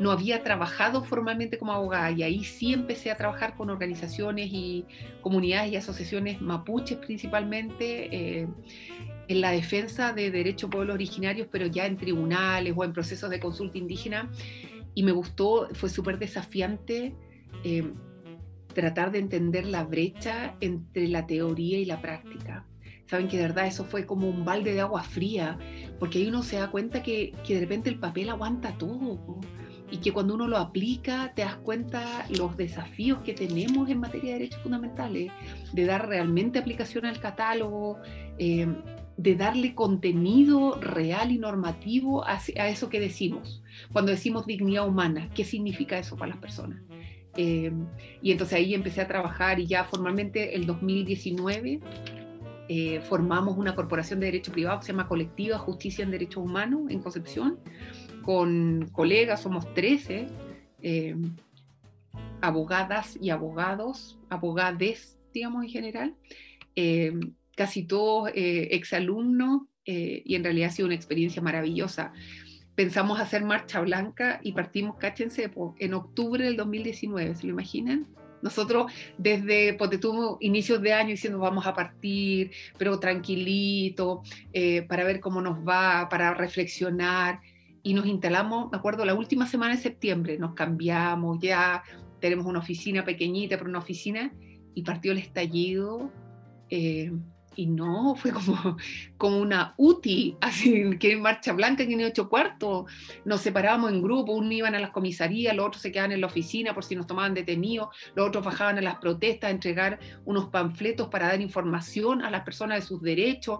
[0.00, 4.86] no había trabajado formalmente como abogada y ahí sí empecé a trabajar con organizaciones y
[5.20, 8.08] comunidades y asociaciones mapuches principalmente.
[8.40, 8.48] Eh,
[9.28, 13.38] en la defensa de derechos pueblos originarios, pero ya en tribunales o en procesos de
[13.38, 14.28] consulta indígena.
[14.92, 17.14] Y me gustó, fue súper desafiante
[17.62, 17.92] eh,
[18.74, 22.66] tratar de entender la brecha entre la teoría y la práctica.
[23.06, 25.58] Saben que de verdad eso fue como un balde de agua fría,
[25.98, 29.40] porque ahí uno se da cuenta que, que de repente el papel aguanta todo.
[29.90, 34.34] Y que cuando uno lo aplica, te das cuenta los desafíos que tenemos en materia
[34.34, 35.32] de derechos fundamentales,
[35.72, 37.98] de dar realmente aplicación al catálogo,
[38.38, 38.68] eh,
[39.16, 43.62] de darle contenido real y normativo a, a, eso que decimos.
[43.92, 46.80] Cuando decimos dignidad humana, ¿qué significa eso para las personas?
[47.36, 47.70] Eh,
[48.22, 51.80] y entonces ahí empecé a trabajar y ya formalmente el 2019
[52.68, 56.90] eh, formamos una corporación de derecho privado que se llama Colectiva Justicia en Derechos Humanos
[56.90, 57.58] en Concepción,
[58.22, 60.26] con colegas, somos 13
[60.82, 61.16] eh,
[62.40, 66.14] abogadas y abogados, abogades, digamos en general,
[67.56, 72.12] casi todos exalumnos y en realidad ha sido una experiencia maravillosa
[72.80, 75.50] pensamos hacer Marcha Blanca y partimos, cáchense,
[75.80, 78.06] en octubre del 2019, ¿se lo imaginan?
[78.40, 84.22] Nosotros desde, porque tuvo inicios de año diciendo vamos a partir, pero tranquilito,
[84.54, 87.40] eh, para ver cómo nos va, para reflexionar.
[87.82, 91.82] Y nos instalamos, me acuerdo, la última semana de septiembre, nos cambiamos, ya
[92.18, 94.32] tenemos una oficina pequeñita, pero una oficina,
[94.74, 96.10] y partió el estallido.
[96.70, 97.12] Eh,
[97.60, 98.78] y no, fue como,
[99.18, 102.90] como una UTI, así que en marcha blanca tiene ocho cuartos.
[103.26, 106.26] Nos separábamos en grupos, unos iban a las comisarías, los otros se quedaban en la
[106.26, 110.46] oficina por si nos tomaban detenidos, los otros bajaban a las protestas a entregar unos
[110.46, 113.58] panfletos para dar información a las personas de sus derechos.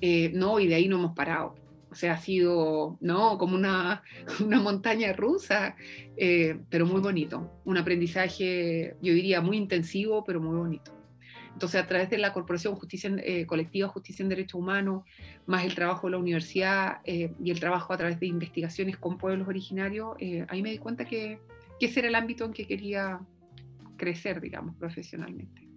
[0.00, 1.56] Eh, no, y de ahí no hemos parado.
[1.90, 4.04] O sea, ha sido, no, como una,
[4.40, 5.74] una montaña rusa,
[6.16, 7.60] eh, pero muy bonito.
[7.64, 11.01] Un aprendizaje, yo diría, muy intensivo, pero muy bonito.
[11.52, 15.04] Entonces, a través de la Corporación Justicia eh, Colectiva Justicia en Derechos Humanos,
[15.46, 19.18] más el trabajo de la universidad eh, y el trabajo a través de investigaciones con
[19.18, 21.38] pueblos originarios, eh, ahí me di cuenta que,
[21.78, 23.20] que, ese era el ámbito en que quería
[23.96, 25.68] crecer, digamos, profesionalmente.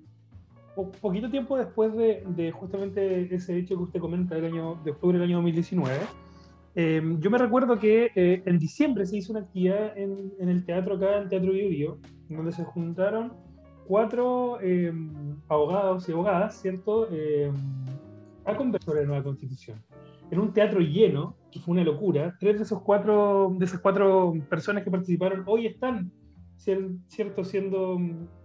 [1.01, 5.17] poquito tiempo después de, de, justamente ese hecho que usted comenta del año, de octubre
[5.17, 5.99] del año 2019,
[6.76, 10.95] Em, yo me recuerdo que eh, en diciembre se hizo una actividad en, el teatro
[10.95, 13.34] acá, en Teatro Bio, donde se juntaron
[13.88, 17.53] cuatro em, abogados y abogadas, ¿cierto?, em,
[18.45, 19.81] a conversar de la nueva constitución.
[20.31, 24.33] En un teatro lleno, que fue una locura, tres de esos cuatro, de esas cuatro
[24.49, 26.11] personas que participaron hoy están,
[26.55, 27.97] ¿cierto?, siendo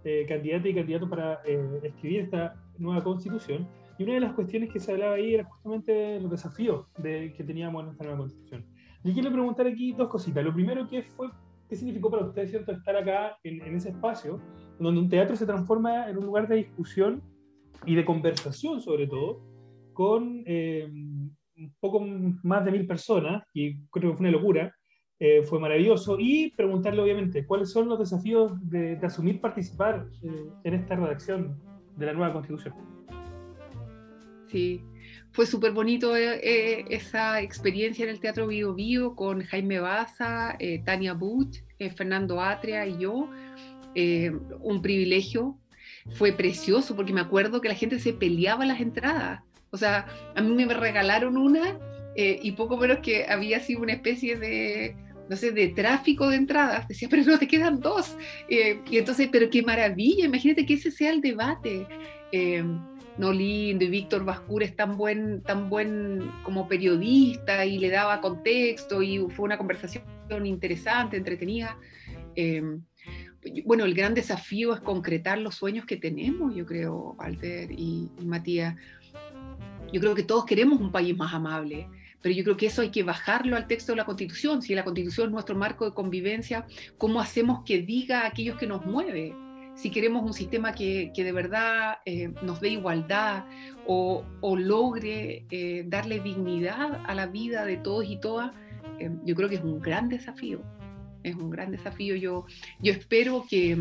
[0.03, 3.67] eh, candidata y candidato para eh, escribir esta nueva constitución.
[3.97, 7.43] Y una de las cuestiones que se hablaba ahí era justamente los desafíos de, que
[7.43, 8.65] teníamos en nuestra nueva constitución.
[9.03, 10.43] Y quiero preguntar aquí dos cositas.
[10.43, 11.29] Lo primero, ¿qué, fue,
[11.71, 12.73] qué significó para usted ¿cierto?
[12.73, 14.41] estar acá en, ese espacio,
[14.77, 17.23] donde un teatro se transforma en un lugar de discusión
[17.85, 19.41] y de conversación sobre todo,
[19.93, 22.01] con eh, un poco
[22.43, 24.75] más de mil personas, y creo que fue una locura,
[25.17, 30.73] eh, fue maravilloso, y preguntarle obviamente cuáles son los desafíos de, asumir participar eh, en
[30.73, 31.57] esta redacción
[31.95, 32.73] de la nueva constitución.
[34.47, 34.83] Sí,
[35.31, 40.55] fue súper bonito eh, eh, esa experiencia en el Teatro Bio Bio con Jaime Baza,
[40.59, 41.63] eh, Tania Butch,
[41.95, 43.29] Fernando Atria y yo.
[44.59, 45.57] un privilegio.
[46.15, 49.41] Fue precioso porque me acuerdo que la gente se peleaba las entradas.
[49.71, 50.05] O sea,
[50.35, 51.79] a mí me regalaron una
[52.15, 54.95] y poco menos que había sido una especie de,
[55.29, 56.87] no sé, de tráfico de entradas.
[56.87, 58.15] Decía, pero no, te quedan dos.
[58.49, 61.87] y entonces, pero qué maravilla, imagínate que ese sea el debate.
[63.17, 68.21] No Lindo y Víctor Bascur es tan buen, tan buen como periodista y le daba
[68.21, 70.03] contexto y fue una conversación
[70.45, 71.77] interesante, entretenida.
[72.35, 72.81] Em,
[73.65, 78.75] bueno, el gran desafío es concretar los sueños que tenemos, yo creo, Walter y, Matías.
[79.91, 81.89] Yo creo que todos queremos un país más amable,
[82.21, 84.61] pero yo creo que eso hay que bajarlo al texto de la Constitución.
[84.61, 86.65] Si la Constitución es nuestro marco de convivencia,
[86.97, 89.33] ¿cómo hacemos que diga aquellos que nos mueve?
[89.75, 93.45] Si queremos un sistema que, que de verdad eh, nos dé igualdad
[93.87, 98.51] o, o logre eh, darle dignidad a la vida de todos y todas,
[98.99, 100.61] eh, yo creo que es un gran desafío.
[101.23, 102.15] Es un gran desafío.
[102.15, 102.45] Yo,
[102.79, 103.77] yo espero que,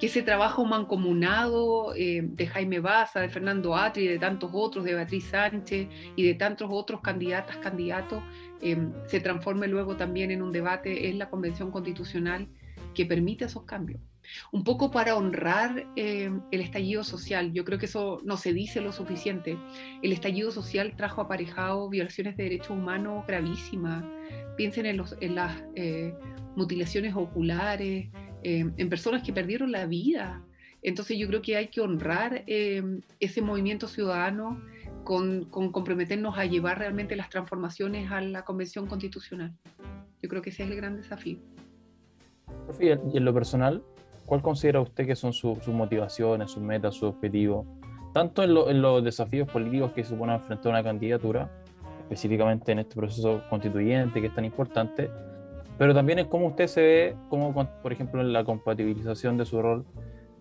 [0.00, 5.26] que ese trabajo mancomunado de Jaime Baza, de Fernando Atri, de tantos otros, de Beatriz
[5.26, 5.86] Sánchez
[6.16, 8.24] y de tantos otros candidatas, candidatos,
[9.06, 12.48] se transforme luego también en un debate en la Convención Constitucional
[12.92, 14.00] que permite esos cambios
[14.52, 17.52] un poco para honrar eh, el estallido social.
[17.52, 19.56] Yo creo que eso no se dice lo suficiente.
[20.02, 24.04] El estallido social trajo aparejado violaciones de derechos humanos gravísimas.
[24.56, 26.14] Piensen en, las eh,
[26.56, 28.08] mutilaciones oculares,
[28.42, 30.42] eh, en personas que perdieron la vida.
[30.82, 34.62] Entonces yo creo que hay que honrar ese movimiento ciudadano
[35.04, 39.54] con, comprometernos a llevar realmente las transformaciones a la Convención Constitucional.
[40.22, 41.38] Yo creo que ese es el gran desafío.
[42.78, 43.82] Y en lo personal,
[44.30, 47.66] ¿cuál considera usted que son sus motivaciones, sus metas, sus objetivos?
[48.14, 51.50] Tanto en, los desafíos políticos que supone enfrentar una candidatura,
[52.02, 55.10] específicamente en este proceso constituyente que es tan importante,
[55.76, 57.52] pero también en cómo usted se ve, como
[57.82, 59.84] por ejemplo en la compatibilización de su rol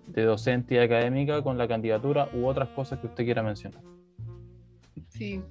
[0.05, 3.81] de docente y académica con la candidatura u otras cosas que usted quiera mencionar.
[5.07, 5.41] Sí,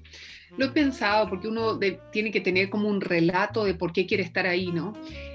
[0.56, 1.76] lo he pensado porque uno
[2.12, 4.92] tiene que tener como un relato de por qué quiere estar ahí, ¿no?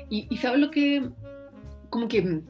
[0.10, 1.10] Y, y ¿sabe lo que?
[1.90, 2.42] Como que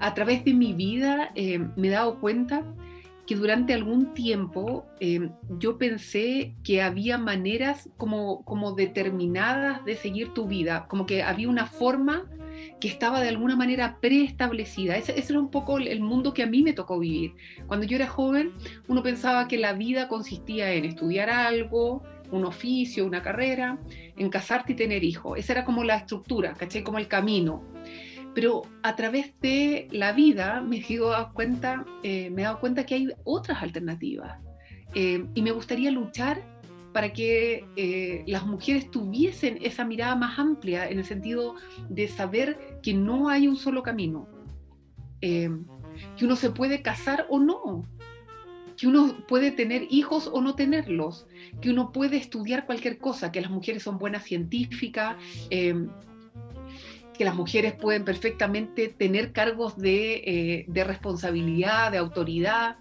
[0.00, 2.64] a través de mi vida eh, me he dado cuenta
[3.26, 5.28] que durante algún tiempo eh,
[5.58, 11.50] yo pensé que había maneras como, como determinadas de seguir tu vida, como que había
[11.50, 12.24] una forma
[12.80, 14.96] que estaba de alguna manera preestablecida.
[14.96, 17.34] Ese, era un poco el mundo que a mí me tocó vivir.
[17.66, 18.52] Cuando yo era joven,
[18.88, 23.78] uno pensaba que la vida consistía en estudiar algo, un oficio, una carrera,
[24.16, 25.38] en casarte y tener hijos.
[25.38, 26.82] Esa era como la estructura, ¿caché?
[26.82, 27.62] Como el camino
[28.34, 32.94] pero a través de la vida me dado cuenta, eh, me he dado cuenta que
[32.94, 34.38] hay otras alternativas.
[34.94, 36.42] Eh, y me gustaría luchar
[36.92, 41.56] para que eh, las mujeres tuviesen esa mirada más amplia en el sentido
[41.88, 44.26] de saber que no hay un solo camino,
[45.20, 47.82] que uno se puede casar o no,
[48.76, 51.26] que uno puede tener hijos o no tenerlos,
[51.60, 55.16] que uno puede estudiar cualquier cosa, que las mujeres son buenas científicas,
[57.18, 62.76] que las mujeres pueden perfectamente tener cargos de, eh, responsabilidad, de autoridad,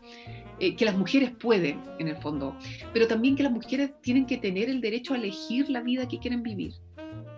[0.60, 2.56] eh, que las mujeres pueden, en el fondo,
[2.94, 6.20] pero también que las mujeres tienen que tener el derecho a elegir la vida que
[6.20, 6.74] quieren vivir.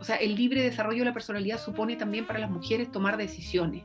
[0.01, 3.83] O sea, el libre desarrollo de la personalidad supone también para las mujeres tomar decisiones.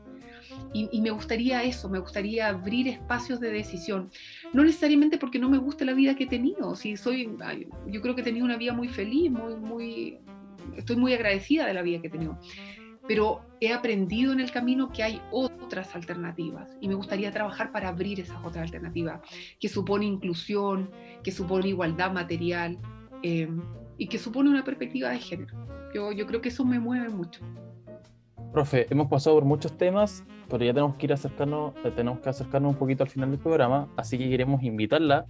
[0.73, 4.09] y, me gustaría eso, me gustaría abrir espacios de decisión.
[4.53, 7.29] No necesariamente porque no me guste la vida que he tenido, si soy,
[7.87, 10.17] yo creo que he tenido una vida muy feliz, muy, muy,
[10.75, 12.37] estoy muy agradecida de la vida que he tenido,
[13.07, 17.89] pero he aprendido en el camino que hay otras alternativas y me gustaría trabajar para
[17.89, 19.21] abrir esas otras alternativas,
[19.59, 20.89] que supone inclusión,
[21.23, 22.77] que supone igualdad material
[23.23, 23.49] eh,
[23.97, 25.55] y que supone una perspectiva de género.
[25.93, 27.41] Yo, yo creo que eso me mueve mucho.
[28.51, 32.29] Profe, hemos pasado por muchos temas, pero ya tenemos que ir acercarnos, eh, tenemos que
[32.29, 35.25] acercarnos un poquito al final del programa, así que queremos invitarla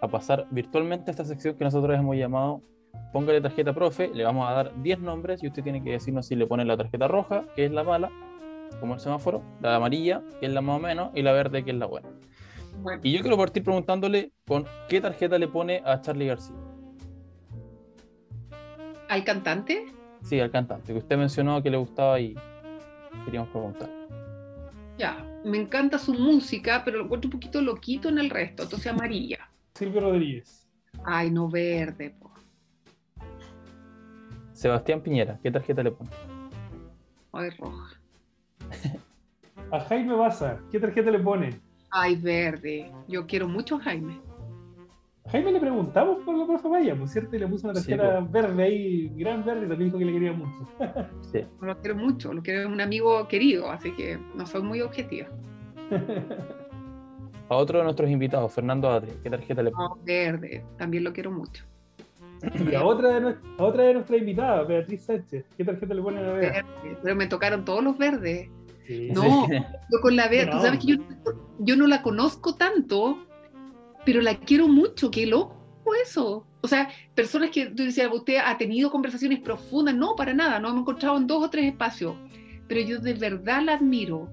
[0.00, 2.62] a pasar virtualmente a esta sección que nosotros hemos llamado
[3.12, 6.34] Póngale tarjeta profe, le vamos a dar 10 nombres y usted tiene que decirnos si
[6.34, 8.10] le pone la tarjeta roja, que es la mala,
[8.80, 11.70] como el semáforo, la amarilla, que es la más o menos, y la verde, que
[11.70, 12.08] es la buena.
[13.02, 16.56] Y yo quiero partir preguntándole con qué tarjeta le pone a Charlie García.
[19.08, 19.86] ¿Al cantante?
[20.22, 22.34] Sí, al cantante, que usted mencionó que le gustaba y
[23.24, 23.88] queríamos preguntar.
[24.98, 28.92] Ya, me encanta su música, pero lo encuentro un poquito loquito en el resto, entonces
[28.92, 29.48] amarilla.
[29.74, 30.66] Silvio Rodríguez.
[31.04, 32.25] Ay, no verde, po.
[34.56, 36.08] Sebastián Piñera, ¿qué tarjeta le pone?
[37.32, 38.00] Ay, roja.
[39.70, 41.60] a Jaime Baza, ¿qué tarjeta le pone?
[41.90, 42.90] Ay, verde.
[43.06, 44.18] Yo quiero mucho a Jaime.
[45.26, 48.62] Jaime le preguntamos por la profe Maya, por cierto, y le puso una tarjeta verde
[48.62, 50.68] ahí, gran verde, y también dijo que le quería mucho.
[51.32, 51.44] sí.
[51.60, 55.28] Lo quiero mucho, lo quiero un amigo querido, así que no soy muy objetiva.
[57.50, 60.02] a otro de nuestros invitados, Fernando Adri, ¿qué tarjeta le pone?
[60.02, 61.66] verde, también lo quiero mucho.
[62.70, 66.18] Y a otra de, nuestra, otra de nuestras invitadas, Beatriz Sánchez, ¿qué tarjeta le pone
[66.18, 66.64] a ver?
[67.02, 68.48] Pero me tocaron todos los verdes.
[69.12, 70.96] No, yo con la verde, tú sabes que yo,
[71.58, 73.26] yo no la conozco tanto,
[74.04, 75.56] pero la quiero mucho, qué loco
[76.04, 76.46] eso.
[76.60, 80.68] O sea, personas que tú decías, usted ha tenido conversaciones profundas, no, para nada, no
[80.68, 82.16] hemos encontrado en dos o tres espacios,
[82.68, 84.30] pero yo de verdad la admiro.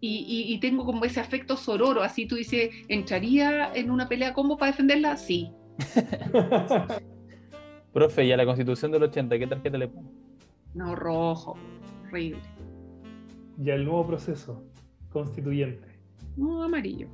[0.00, 4.58] Y, y, tengo como ese afecto sororo, así tú dices, ¿entraría en una pelea como
[4.58, 5.16] para defenderla?
[5.16, 5.50] Sí.
[7.94, 10.10] Profe, ¿y a la constitución del 80 qué tarjeta le pone?
[10.74, 11.54] No, rojo,
[12.02, 12.42] horrible.
[13.56, 14.64] Y al nuevo proceso
[15.10, 15.86] constituyente.
[16.36, 17.06] No, amarillo.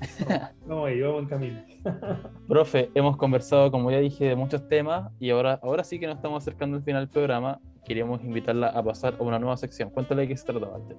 [0.66, 1.62] Vamos ahí, vamos en camino.
[2.48, 6.16] Profe, hemos conversado, como ya dije, de muchos temas y ahora, ahora sí que nos
[6.16, 7.58] estamos acercando al final del programa.
[7.86, 9.88] Queríamos invitarla a pasar a una nueva sección.
[9.88, 10.96] Cuéntale de qué se trata, Walter.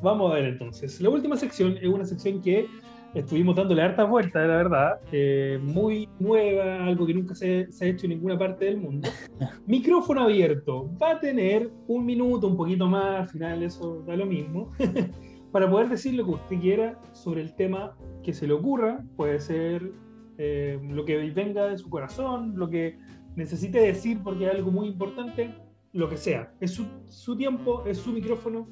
[0.00, 1.00] Vamos a ver entonces.
[1.00, 2.66] La última sección es una sección que
[3.14, 5.00] estuvimos dándole hartas vueltas, la verdad.
[5.12, 9.08] Eh, muy nueva, algo que nunca se, se, ha hecho en ninguna parte del mundo.
[9.66, 10.90] Micrófono abierto.
[11.00, 14.70] Va a tener un minuto, un poquito más, al final eso da lo mismo.
[15.52, 19.40] para poder decir lo que usted quiera sobre el tema que se le ocurra, puede
[19.40, 19.92] ser
[20.38, 22.98] eh, lo que venga de su corazón, lo que
[23.34, 25.54] necesite decir porque es algo muy importante,
[25.92, 26.52] lo que sea.
[26.60, 28.68] Es su, su tiempo, es su micrófono.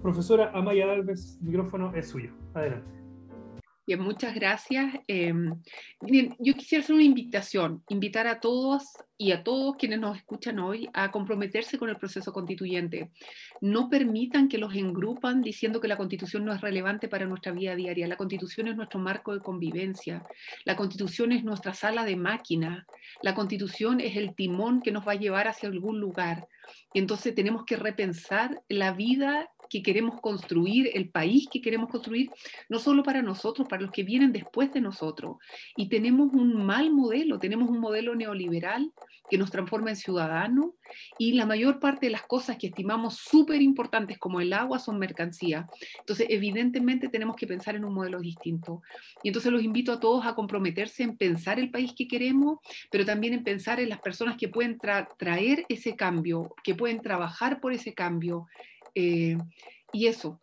[0.00, 2.30] Profesora Amaya Alves, micrófono es suyo.
[2.54, 2.99] Adelante
[3.96, 4.94] muchas gracias.
[5.06, 5.60] Em,
[6.38, 8.84] yo quisiera hacer una invitación, invitar a todos
[9.16, 13.10] y a todos quienes nos escuchan hoy a comprometerse con el proceso constituyente.
[13.60, 17.74] No permitan que los engrupan diciendo que la constitución no es relevante para nuestra vida
[17.74, 18.08] diaria.
[18.08, 20.24] La constitución es nuestro marco de convivencia.
[20.64, 22.86] La constitución es nuestra sala de máquina.
[23.22, 26.48] La constitución es el timón que nos va a llevar hacia algún lugar.
[26.92, 32.30] Y entonces tenemos que repensar la vida que queremos construir, el país que queremos construir,
[32.68, 35.36] no solo para nosotros, para los que vienen después de nosotros.
[35.76, 38.92] Y tenemos un mal modelo, tenemos un modelo neoliberal
[39.30, 40.70] que nos transforma en ciudadanos
[41.16, 44.98] y la mayor parte de las cosas que estimamos súper importantes como el agua son
[44.98, 45.68] mercancía.
[46.00, 48.82] Entonces, evidentemente tenemos que pensar en un modelo distinto.
[49.22, 52.58] Y entonces los invito a todos a comprometerse en pensar el país que queremos,
[52.90, 54.78] pero también en pensar en las personas que pueden
[55.16, 58.48] traer ese cambio, que pueden trabajar por ese cambio,
[58.94, 59.36] eh,
[59.92, 60.40] y eso,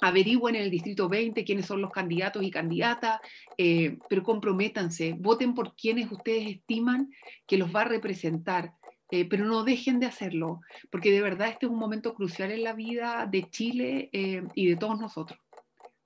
[0.00, 3.20] averigüen en el Distrito 20 quiénes son los candidatos y candidatas,
[3.56, 7.10] eh, pero comprométanse, voten por quienes ustedes estiman
[7.46, 8.74] que los va a representar.
[9.10, 12.64] Eh, pero no dejen de hacerlo, porque de verdad este es un momento crucial en
[12.64, 15.38] la vida de Chile y de todos nosotros.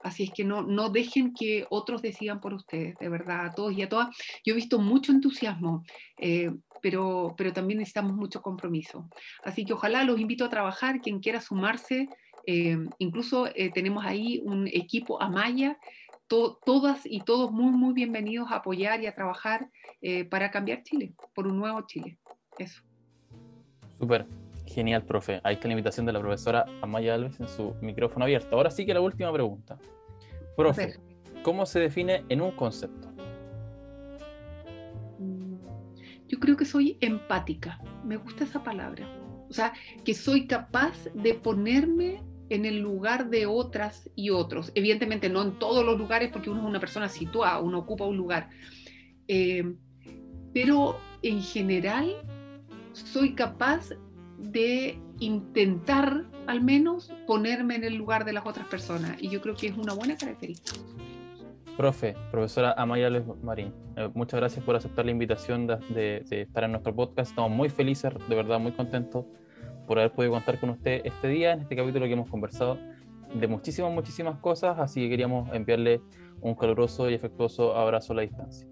[0.01, 3.73] Así es que no, no dejen que otros decidan por ustedes, de verdad, a todos
[3.73, 4.15] y a todas.
[4.45, 5.85] Yo he visto mucho entusiasmo,
[6.83, 9.09] pero, pero también necesitamos mucho compromiso.
[9.43, 12.09] Así que ojalá los invito a trabajar, quien quiera sumarse,
[12.47, 15.79] eh, incluso eh, tenemos ahí un equipo Amaya,
[16.29, 19.71] todas y todos muy, muy bienvenidos a apoyar y a trabajar
[20.01, 22.19] eh, para cambiar Chile, por un nuevo Chile.
[22.59, 22.83] Eso.
[23.99, 24.27] Súper,
[24.77, 25.41] genial, profe.
[25.43, 28.55] Ahí está la invitación de la profesora Amaya Alves en su micrófono abierto.
[28.55, 29.79] Ahora sí que la última pregunta.
[30.55, 31.01] Profe,
[31.43, 33.09] ¿cómo se define en un concepto?
[36.29, 37.81] yo creo que soy empática.
[38.05, 39.09] Me gusta esa palabra.
[39.49, 39.73] O sea,
[40.05, 44.73] que soy capaz de ponerme en el lugar de otras y otros.
[44.75, 48.17] Evidentemente no en todos los lugares porque uno es una persona situada, uno ocupa un
[48.17, 48.51] lugar.
[49.29, 49.65] Eh,
[50.53, 52.13] pero en general
[52.93, 53.91] soy capaz
[54.39, 59.55] de intentar al menos ponerme en el lugar de las otras personas y yo creo
[59.55, 60.79] que es una buena característica.
[61.77, 66.73] Profe, profesora Amaya Les Marín, eh, muchas gracias por aceptar la invitación de, estar en
[66.73, 67.31] nuestro podcast.
[67.31, 69.27] Estamos muy felices, de verdad muy contentos
[69.87, 72.79] por haber podido contar con usted este día, en este capítulo que hemos conversado
[73.35, 76.01] de muchísimas, muchísimas cosas, así que queríamos enviarle
[76.41, 78.67] un caluroso y afectuoso abrazo a la distancia.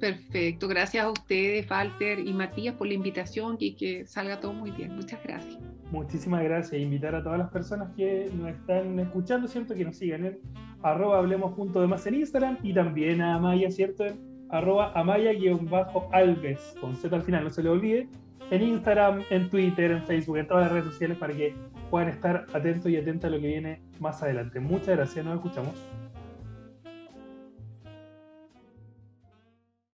[0.00, 4.70] Perfecto, gracias a ustedes, Falter y Matías, por la invitación y que salga todo muy
[4.70, 4.94] bien.
[4.94, 5.58] Muchas gracias.
[5.90, 6.80] Muchísimas gracias.
[6.80, 9.74] Invitar a todas las personas que nos están escuchando, ¿cierto?
[9.74, 10.38] Que nos sigan en
[10.82, 14.04] arroba hablemos punto de más en Instagram y también a Amaya, ¿cierto?
[14.04, 14.20] En
[14.50, 18.08] arroba amaya-alves, con Z al final, no se le olvide.
[18.50, 21.54] En Instagram, en Twitter, en Facebook, en todas las redes sociales para que
[21.90, 24.60] puedan estar atentos y atentas a lo que viene más adelante.
[24.60, 25.74] Muchas gracias, nos escuchamos.